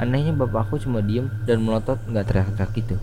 [0.00, 2.96] anehnya bapak aku cuma diem dan melotot nggak teriak-teriak gitu.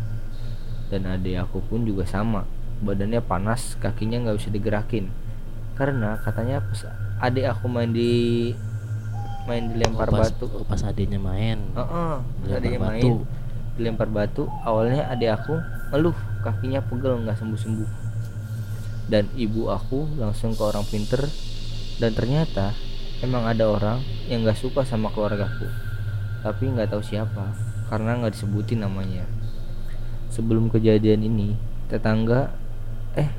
[0.87, 2.47] Dan adik aku pun juga sama
[2.81, 5.11] badannya panas kakinya nggak bisa digerakin.
[5.77, 6.63] Karena katanya
[7.21, 8.53] adik aku main di
[9.47, 10.45] main dilempar Oh, pas, batu.
[10.51, 11.55] oh, pas adiknya main.
[11.55, 13.13] Heeh, Dilempar adiknya main batu.
[13.73, 14.43] dilempar batu.
[14.61, 15.55] Awalnya adik aku
[15.89, 17.89] ngeluh kakinya pegel nggak sembuh sembuh
[19.07, 21.23] dan ibu aku langsung ke orang pinter.
[21.97, 22.75] Dan ternyata
[23.19, 25.65] emang ada orang yang nggak suka sama keluargaku.
[26.43, 27.55] Tapi nggak tahu siapa
[27.87, 29.23] karena nggak disebutin namanya.
[30.27, 31.55] Sebelum kejadian ini
[31.87, 32.51] tetangga
[33.15, 33.31] eh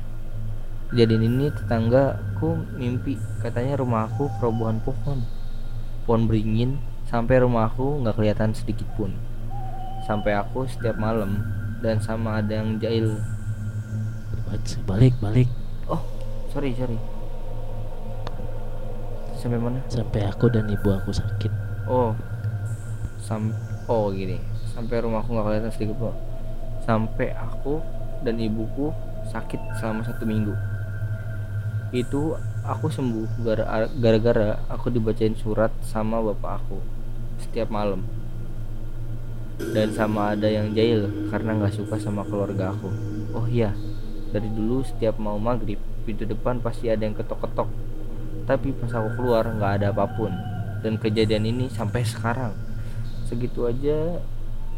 [0.89, 3.15] kejadian ini tetanggaku mimpi.
[3.39, 5.21] Katanya rumah aku kerobohan pohon
[6.09, 9.13] pohon beringin sampai rumah aku nggak kelihatan sedikit pun.
[10.09, 11.45] Sampai aku setiap malam
[11.85, 13.21] dan sama ada yang jahil.
[14.89, 15.45] Balik balik.
[15.85, 16.01] Oh
[16.49, 16.97] sorry sorry.
[19.37, 19.85] Sampai mana?
[19.85, 21.53] Sampai aku dan ibu aku sakit.
[21.85, 22.17] Oh
[23.21, 23.53] sam
[23.85, 24.41] oh gini.
[24.73, 26.17] Sampai rumahku nggak kelihatan sedikit pun.
[26.89, 27.85] Sampai aku
[28.25, 28.89] dan ibuku
[29.29, 30.57] sakit selama satu minggu.
[31.93, 32.33] Itu
[32.69, 36.77] aku sembuh gara- gara-gara aku dibacain surat sama bapak aku
[37.41, 38.05] setiap malam.
[39.59, 42.89] Dan sama ada yang jahil karena nggak suka sama keluarga aku.
[43.33, 43.75] Oh iya
[44.29, 47.69] dari dulu setiap mau maghrib pintu depan pasti ada yang ketok-ketok.
[48.45, 50.31] Tapi pas aku keluar nggak ada apa pun.
[50.79, 52.53] Dan kejadian ini sampai sekarang.
[53.27, 54.21] Segitu aja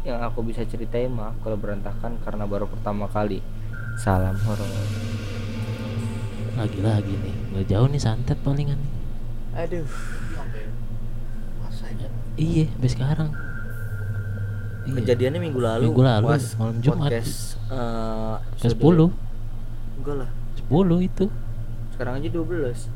[0.02, 3.40] yang aku bisa ceritain mah kalau berantakan karena baru pertama kali.
[4.00, 5.11] Salam horor
[6.52, 8.76] lagi-lagi nih nggak jauh nih santet palingan.
[8.78, 8.90] Nih
[9.56, 9.86] aduh.
[11.92, 12.08] Ya
[12.40, 13.28] iya sampai sekarang.
[14.82, 14.94] Iya.
[14.98, 15.82] kejadiannya minggu lalu.
[15.92, 17.06] Minggu lalu, pas malam Jumat.
[17.06, 17.34] podcast
[17.70, 18.82] eh, ke 10
[20.02, 20.30] enggak lah.
[20.66, 21.24] 10 itu.
[21.94, 22.90] Sekarang aja 12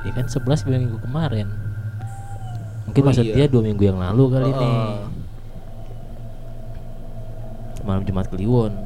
[0.00, 1.48] ya kan 11 dua minggu kemarin.
[2.88, 3.34] Mungkin Oh, maksud iya.
[3.36, 4.72] dia dua minggu yang lalu kali nih.
[4.74, 5.08] Heeh.
[7.80, 8.76] malam Jumat Kliwon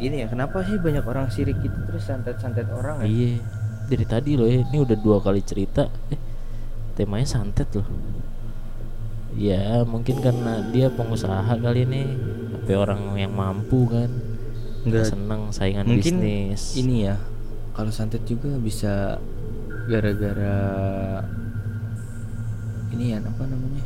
[0.00, 3.06] ini ya kenapa sih banyak orang sirik gitu terus santet-santet orang ya?
[3.06, 3.32] Iya
[3.90, 5.86] dari tadi loh ya ini udah dua kali cerita.
[6.08, 6.20] Eh
[6.96, 7.84] temanya santet loh.
[9.36, 12.02] Ya mungkin karena dia pengusaha kali ini.
[12.60, 14.10] Tapi orang yang mampu kan.
[14.80, 16.72] Nggak- seneng saingan mungkin bisnis.
[16.80, 17.20] ini ya
[17.76, 19.20] kalau santet juga bisa
[19.84, 20.56] gara-gara
[22.96, 23.84] ini ya apa namanya?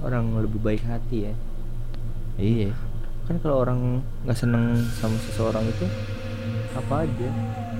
[0.00, 1.34] Orang lebih baik hati ya.
[2.40, 2.72] Iya
[3.32, 5.88] kan kalau orang nggak seneng sama seseorang itu
[6.76, 7.28] apa aja?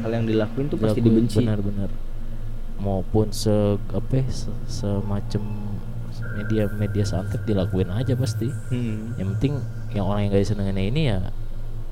[0.00, 1.36] Hal yang dilakuin tuh pasti Dilakuin dibenci.
[1.44, 1.90] benar-benar.
[2.80, 5.44] Maupun se apa ya, se, semacam
[6.40, 8.48] media media santet dilakuin aja pasti.
[8.72, 9.12] Hmm.
[9.20, 9.60] yang penting
[9.92, 11.18] yang orang yang gak disenenginnya ini ya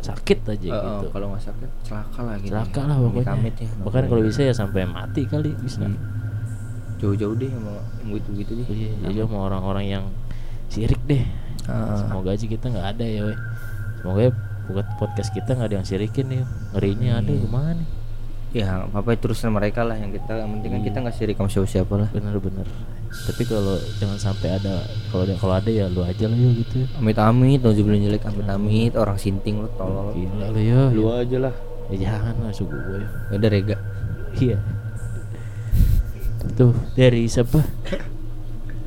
[0.00, 1.06] sakit aja oh, gitu.
[1.12, 3.52] kalau nggak sakit celaka lah gitu celaka lah pokoknya.
[3.60, 5.84] Ya bahkan kalau bisa ya sampai mati kali bisa.
[5.84, 6.00] Hmm.
[6.96, 8.66] jauh-jauh deh sama yang gitu gitu deh.
[8.72, 10.04] Iya jadi sama orang-orang yang
[10.72, 11.20] sirik deh
[11.68, 11.96] Ah.
[11.98, 13.38] semoga aja kita nggak ada ya weh
[14.00, 14.32] semoga ya
[14.70, 16.42] buat podcast kita nggak ada yang sirikin nih
[16.72, 17.18] ngerinya.
[17.18, 17.40] Ada Iya.
[17.42, 17.88] gimana nih?
[18.50, 20.30] Ya apa terusan mereka lah yang kita.
[20.38, 20.86] Yang penting kan Iya.
[20.86, 22.08] kita nggak sirik sama siapa lah.
[22.14, 22.66] Bener-bener
[23.10, 26.86] tapi kalau jangan sampai ada kalau ada kalau ada ya lu aja lah yuk gitu.
[27.02, 30.14] Amit amit nauzubillah jelek amit amit orang sinting lo tolol.
[30.14, 31.54] Gila lu ya lu aja lah.
[31.90, 33.08] Ya jangan lah suku gue ya.
[33.34, 33.76] ya udah rega.
[34.38, 34.58] Iya.
[36.54, 37.58] Tuh dari siapa?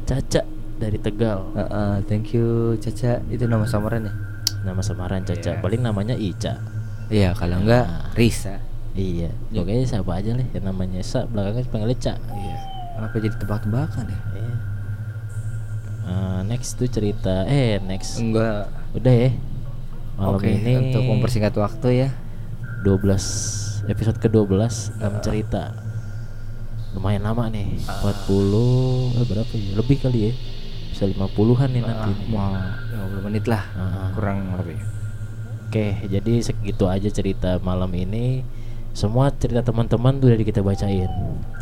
[0.08, 0.42] Caca
[0.76, 2.46] dari Tegal Ah, ah, thank you
[2.78, 4.14] Caca itu nama samaran ya
[4.62, 5.60] nama samaran Caca Iya.
[5.60, 6.58] paling namanya Ica
[7.08, 8.10] Iya, kalau enggak Nah.
[8.14, 8.58] Risa.
[8.94, 12.14] Iya, pokoknya siapa aja lah yang namanya Sa belakangnya panggilnya Ca.
[12.16, 12.58] Iya.
[12.94, 14.20] Kenapa jadi tebak-tebakan ya?
[14.34, 14.56] Iya.
[16.04, 18.70] Eh, next tuh cerita eh next Enggak.
[18.94, 19.32] udah ya.
[20.14, 22.10] Malam Oke, ini untuk mempersingkat waktu ya.
[22.84, 23.04] 12
[23.86, 24.62] episode ke-12
[24.96, 25.74] 6 cerita.
[26.94, 27.82] Lumayan lama nih.
[27.82, 28.30] 40
[29.12, 29.72] eh berapa ya?
[29.74, 30.34] Lebih kali ya.
[31.04, 32.12] Bisa 50-an nih nanti.
[32.16, 32.28] Nih.
[32.32, 32.56] mau
[33.12, 33.64] 50 menit lah.
[33.76, 34.10] Ah.
[34.16, 34.80] Kurang lebih.
[35.68, 38.46] Oke, jadi segitu aja cerita malam ini.
[38.94, 41.10] Semua cerita teman-teman udah kita bacain.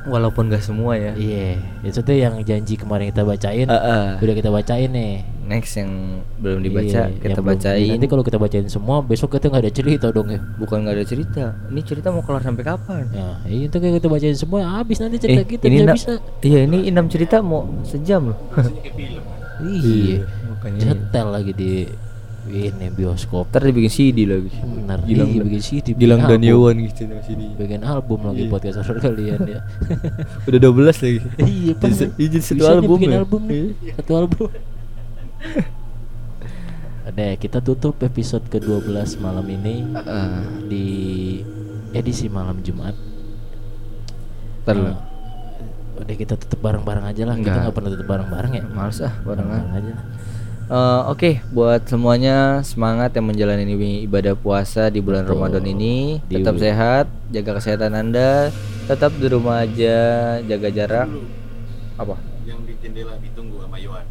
[0.04, 1.14] Walaupun gak semua ya.
[1.14, 3.66] Iya, itu tuh yang janji kemarin kita bacain.
[3.66, 4.06] Ah, ah.
[4.20, 5.24] Udah kita bacain nih.
[5.42, 5.92] Next yang
[6.38, 7.90] belum dibaca Iya, kita yang belum- bacain.
[7.96, 10.40] Nanti kalau kita bacain semua, besok kita nggak ada cerita dong ya.
[10.58, 11.44] Bukan nggak ada cerita.
[11.70, 13.04] Ini cerita mau kelar sampai kapan?
[13.12, 16.12] Ya, iya, itu kayak kita bacain semua, habis nanti cerita kita Eh, ini bisa.
[16.42, 18.40] Iya, ini enam cerita mau sejam loh.
[19.62, 20.80] Iya, makanya.
[20.84, 21.72] setel lagi di
[22.48, 23.50] ini bioskop.
[23.50, 24.50] Ntar dibikin CD lagi.
[24.50, 26.32] Bener, Gilang, iya, bikin CD, Gilang album.
[26.34, 27.42] Daniawan gitu nama CD.
[27.54, 28.50] Bikin album lagi Iya.
[28.50, 29.60] podcast horor kalian ya.
[30.50, 31.20] Udah 12 lagi.
[31.46, 33.20] iya, iya, jadi satu album bikin ya?
[33.22, 33.66] album nih.
[33.78, 33.94] Iya.
[34.00, 34.50] Satu album.
[37.02, 39.86] Ada kita tutup episode ke-12 malam ini
[40.66, 40.86] di
[41.92, 42.94] edisi malam Jumat.
[44.64, 44.86] Ntar lu.
[44.86, 44.98] Eh,
[45.98, 47.36] udah kita tutup bareng-bareng aja lah.
[47.36, 48.64] Kita nggak pernah tutup bareng-bareng ya.
[48.66, 49.62] Males ah barengan.
[49.74, 49.94] aja.
[50.72, 55.36] Eh, Oke, buat semuanya semangat yang menjalani ini ibadah puasa di bulan Betul.
[55.36, 56.24] Ramadan ini.
[56.24, 58.56] Di- Tetap sehat, jaga kesehatan Anda.
[58.88, 60.00] Tetap di rumah aja,
[60.42, 61.08] jaga jarak.
[62.00, 62.16] Apa?
[62.42, 64.06] yang di jendela ditunggu sama Yohan.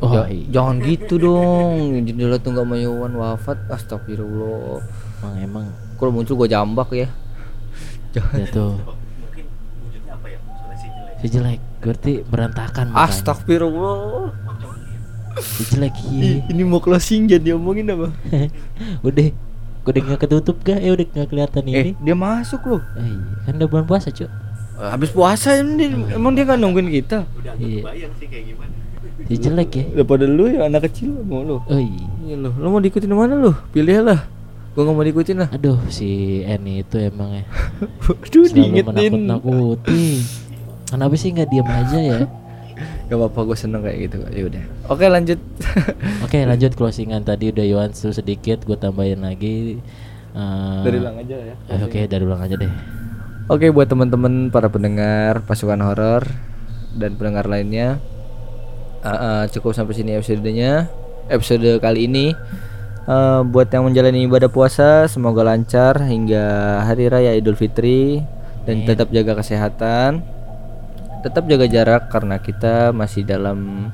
[0.00, 0.48] Oh, iya.
[0.48, 1.76] jangan gitu dong.
[2.02, 3.58] Jendela tunggu sama Yowan wafat.
[3.68, 4.80] Astagfirullah.
[5.20, 7.08] emang emang Kalau muncul gua jambak ya.
[8.10, 8.36] Jangan.
[8.40, 9.44] ya tuh Oh, mungkin
[9.84, 10.38] wujudnya apa ya?
[10.40, 11.14] Soalnya si jelek.
[11.20, 12.86] si jelek, berarti berantakan.
[12.96, 14.47] Astagfirullah.
[15.40, 16.20] Jelek iya.
[16.20, 18.08] Ih, ini mau closing jadi diomongin apa?
[19.06, 19.26] udah,
[19.82, 20.78] udah nggak ketutup gak?
[20.78, 21.90] Ya udah nggak kelihatan Eh, ini.
[21.96, 22.82] dia masuk loh.
[22.94, 23.18] Eh, iya.
[23.42, 24.28] kan udah bulan puasa cuy.
[24.78, 27.26] Habis puasa ini emang dia nggak nungguin kita.
[27.32, 27.82] Udah agak Iya.
[27.82, 28.72] kebayang sih kayak gimana.
[29.20, 29.84] Si jelek ya.
[29.92, 31.58] Daripada lu ya anak kecil mau lu.
[31.60, 32.06] Oh iya.
[32.24, 33.50] Iya lu, lu mau diikutin mana lu?
[33.68, 34.20] Pilih lah.
[34.72, 35.48] Gua nggak mau diikutin lah.
[35.50, 36.06] Aduh si
[36.40, 37.44] Eni itu emang ya
[38.24, 39.10] Aduh, selalu diingetin.
[39.12, 40.04] menakut-nakuti.
[40.86, 42.18] Kenapa sih nggak diam aja ya?
[43.06, 44.18] Gak apa-apa, gue seneng kayak gitu.
[44.28, 44.62] Ya udah.
[44.88, 45.38] Oke lanjut.
[46.24, 49.80] Oke lanjut closingan tadi udah Yohan tuh sedikit, gue tambahin lagi.
[50.30, 51.54] Eh, Dari ulang aja ya.
[51.66, 52.70] eh, Oke dari ulang aja deh.
[53.48, 56.20] Oke buat teman-teman para pendengar pasukan horor
[56.94, 57.96] dan pendengar lainnya,
[59.00, 60.86] eh, eh, cukup sampai sini episodenya.
[61.26, 62.32] Episode kali ini.
[63.04, 66.44] Eh, buat yang menjalani ibadah puasa, semoga lancar hingga
[66.84, 68.20] hari raya Idul Fitri
[68.68, 68.86] dan Amin.
[68.86, 70.20] tetap jaga kesehatan,
[71.22, 73.90] tetap jaga jarak karena kita masih dalam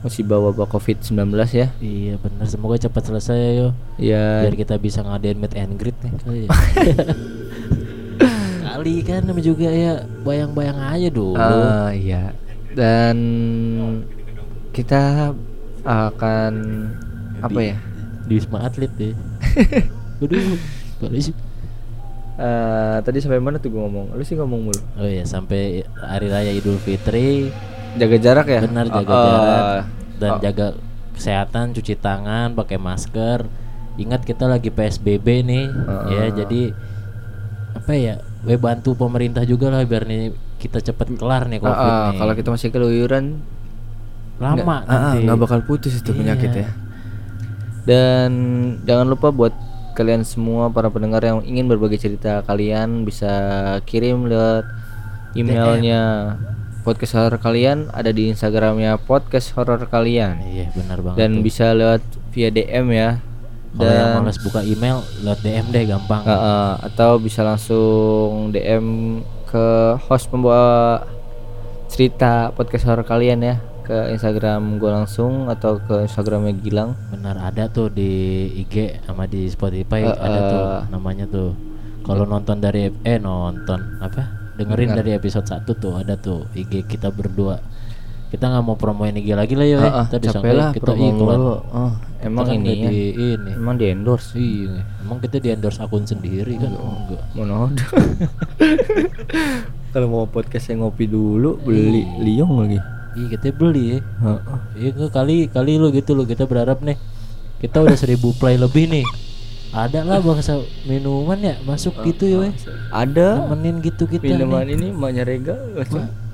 [0.00, 1.68] musibah wabah COVID-19 ya.
[1.80, 3.68] Iya bener semoga cepat selesai yo.
[4.00, 6.48] Ya, Biar kita bisa ngadain meet and greet nih kali ya.
[8.80, 9.92] kali kan namanya juga ya
[10.24, 11.36] bayang-bayang aja dulu.
[11.36, 12.32] Ah iya.
[12.72, 13.16] Dan
[14.72, 15.34] kita
[15.84, 16.52] akan
[17.44, 17.76] apa ya?
[18.24, 19.12] Di Wisma Atlet deh.
[21.20, 21.49] Sih.
[22.40, 24.06] Eh, tadi sampai mana tuh gue ngomong?
[24.10, 24.80] Lu sih ngomong mulu.
[24.96, 25.62] Oh iya sampai
[25.94, 27.52] hari raya Idul Fitri
[27.92, 28.60] Jaga jarak ya?
[28.62, 29.82] benar jaga Oh, jarak oh.
[30.16, 30.40] dan Oh.
[30.40, 30.66] jaga
[31.12, 33.44] kesehatan, cuci tangan, pakai masker.
[33.96, 36.08] Ingat kita lagi PSBB nih, Oh.
[36.08, 36.72] ya jadi
[37.74, 38.14] apa ya?
[38.40, 42.16] We bantu pemerintah juga lah biar nih kita cepet kelar nih COVID ah, nih.
[42.16, 43.36] kalau kita masih keluyuran
[44.38, 45.18] lama nggak- nanti.
[45.20, 46.62] nggak bakal putus itu penyakit Iya.
[46.62, 46.68] ya.
[47.82, 48.30] Dan
[48.82, 49.52] jangan lupa buat
[50.00, 53.28] kalian semua para pendengar yang ingin berbagi cerita kalian bisa
[53.84, 54.64] kirim lewat
[55.32, 56.34] emailnya
[56.80, 61.18] podcast horror kalian ada di instagramnya podcast horror kalian Iya benar banget.
[61.18, 61.42] dan tuh.
[61.44, 63.10] bisa lewat via DM ya
[63.70, 66.22] Kalau yang males buka email lewat DM deh gampang.
[66.22, 69.66] uh, uh, atau bisa langsung DM ke
[70.00, 71.04] host pembawa
[71.86, 73.56] cerita podcast horror kalian ya
[73.90, 79.50] ke Instagram gue langsung atau ke Instagramnya Gilang Benar ada tuh di IG sama di
[79.50, 80.80] Spotify Eh, ada tuh eh.
[80.94, 81.58] namanya tuh.
[82.06, 84.54] Kalau nonton dari eh nonton apa?
[84.54, 87.58] Dengerin dari episode 1 tuh ada tuh IG kita berdua.
[88.30, 89.78] Kita nggak mau promoin IG lagi lah ya.
[89.82, 91.40] Ah, ah, Tadi capek lah kita iklan.
[91.74, 92.90] Oh, emang Kita kan ini ya.
[92.94, 93.00] di
[93.34, 93.50] ini.
[93.58, 94.38] Emang di endorse.
[94.38, 96.70] Iya, emang kita di endorse akun sendiri kan?
[96.70, 97.22] Enggak.
[97.34, 97.84] Mana ada.
[99.90, 102.99] Kalau mau podcast yang ngopi dulu beli liong lagi.
[103.20, 103.98] Iya kita beli ya.
[104.00, 104.58] Heeh.
[104.74, 106.96] Iya nggak, kali kali lu gitu lu kita berharap nih
[107.58, 109.04] kita udah seribu play lebih nih.
[109.70, 112.52] Ada lah bangsa minuman ya masuk gitu ya weh.
[112.90, 114.74] Ada Nemenin gitu kita minuman nih.
[114.74, 115.54] ini maknya Rega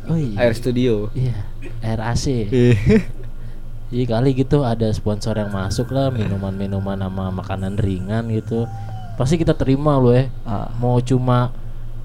[0.06, 0.38] Oh iya.
[0.40, 1.10] Air Studio.
[1.12, 1.34] Iya,
[1.82, 2.24] air AC.
[3.86, 8.66] Iya kali gitu ada sponsor yang masuk lah minuman-minuman sama makanan ringan gitu.
[9.14, 10.68] pasti kita terima loh ya Ah.
[10.76, 11.48] mau cuma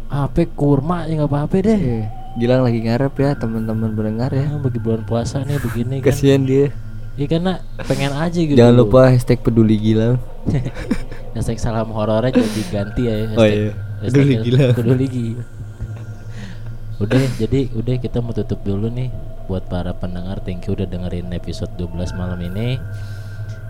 [0.08, 4.48] apa kurma ya nggak apa-apa deh Eh, Gilang lagi ngarep ya teman-teman pendengar ya.
[4.56, 6.72] bagi bulan puasa nih begini kan Kasihan dia.
[7.14, 7.54] Iya karena
[7.84, 10.16] pengen aja gitu Jangan lupa hashtag peduli Gilang.
[11.36, 13.72] hashtag salam horornya jadi ganti ya hashtag, Oh iya.
[14.00, 14.66] Peduli hashtag gila.
[14.72, 15.44] peduli gila.
[17.04, 19.10] udah jadi udah kita mau tutup dulu nih
[19.46, 22.78] buat para pendengar thank you udah dengerin episode 12 malam ini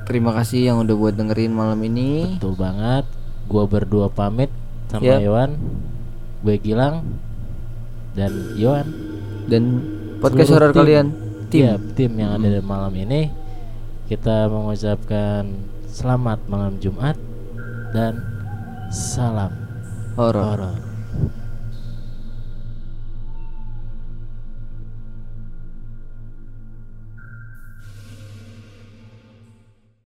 [0.02, 2.36] Terima kasih yang udah buat dengerin malam ini.
[2.36, 3.08] betul banget
[3.48, 4.52] gua berdua pamit
[4.88, 5.24] sama Yap.
[5.24, 5.50] Iwan
[6.42, 7.08] gue Gilang
[8.14, 8.88] dan Iwan
[9.48, 9.64] Dan
[10.22, 11.12] podcast horor kalian
[11.52, 11.68] tim.
[11.68, 13.28] Iya, tim yang ada di malam ini.
[14.08, 15.44] Kita mengucapkan
[15.92, 17.20] selamat malam Jumat
[17.92, 18.24] dan
[18.92, 19.52] salam
[20.16, 20.91] horor.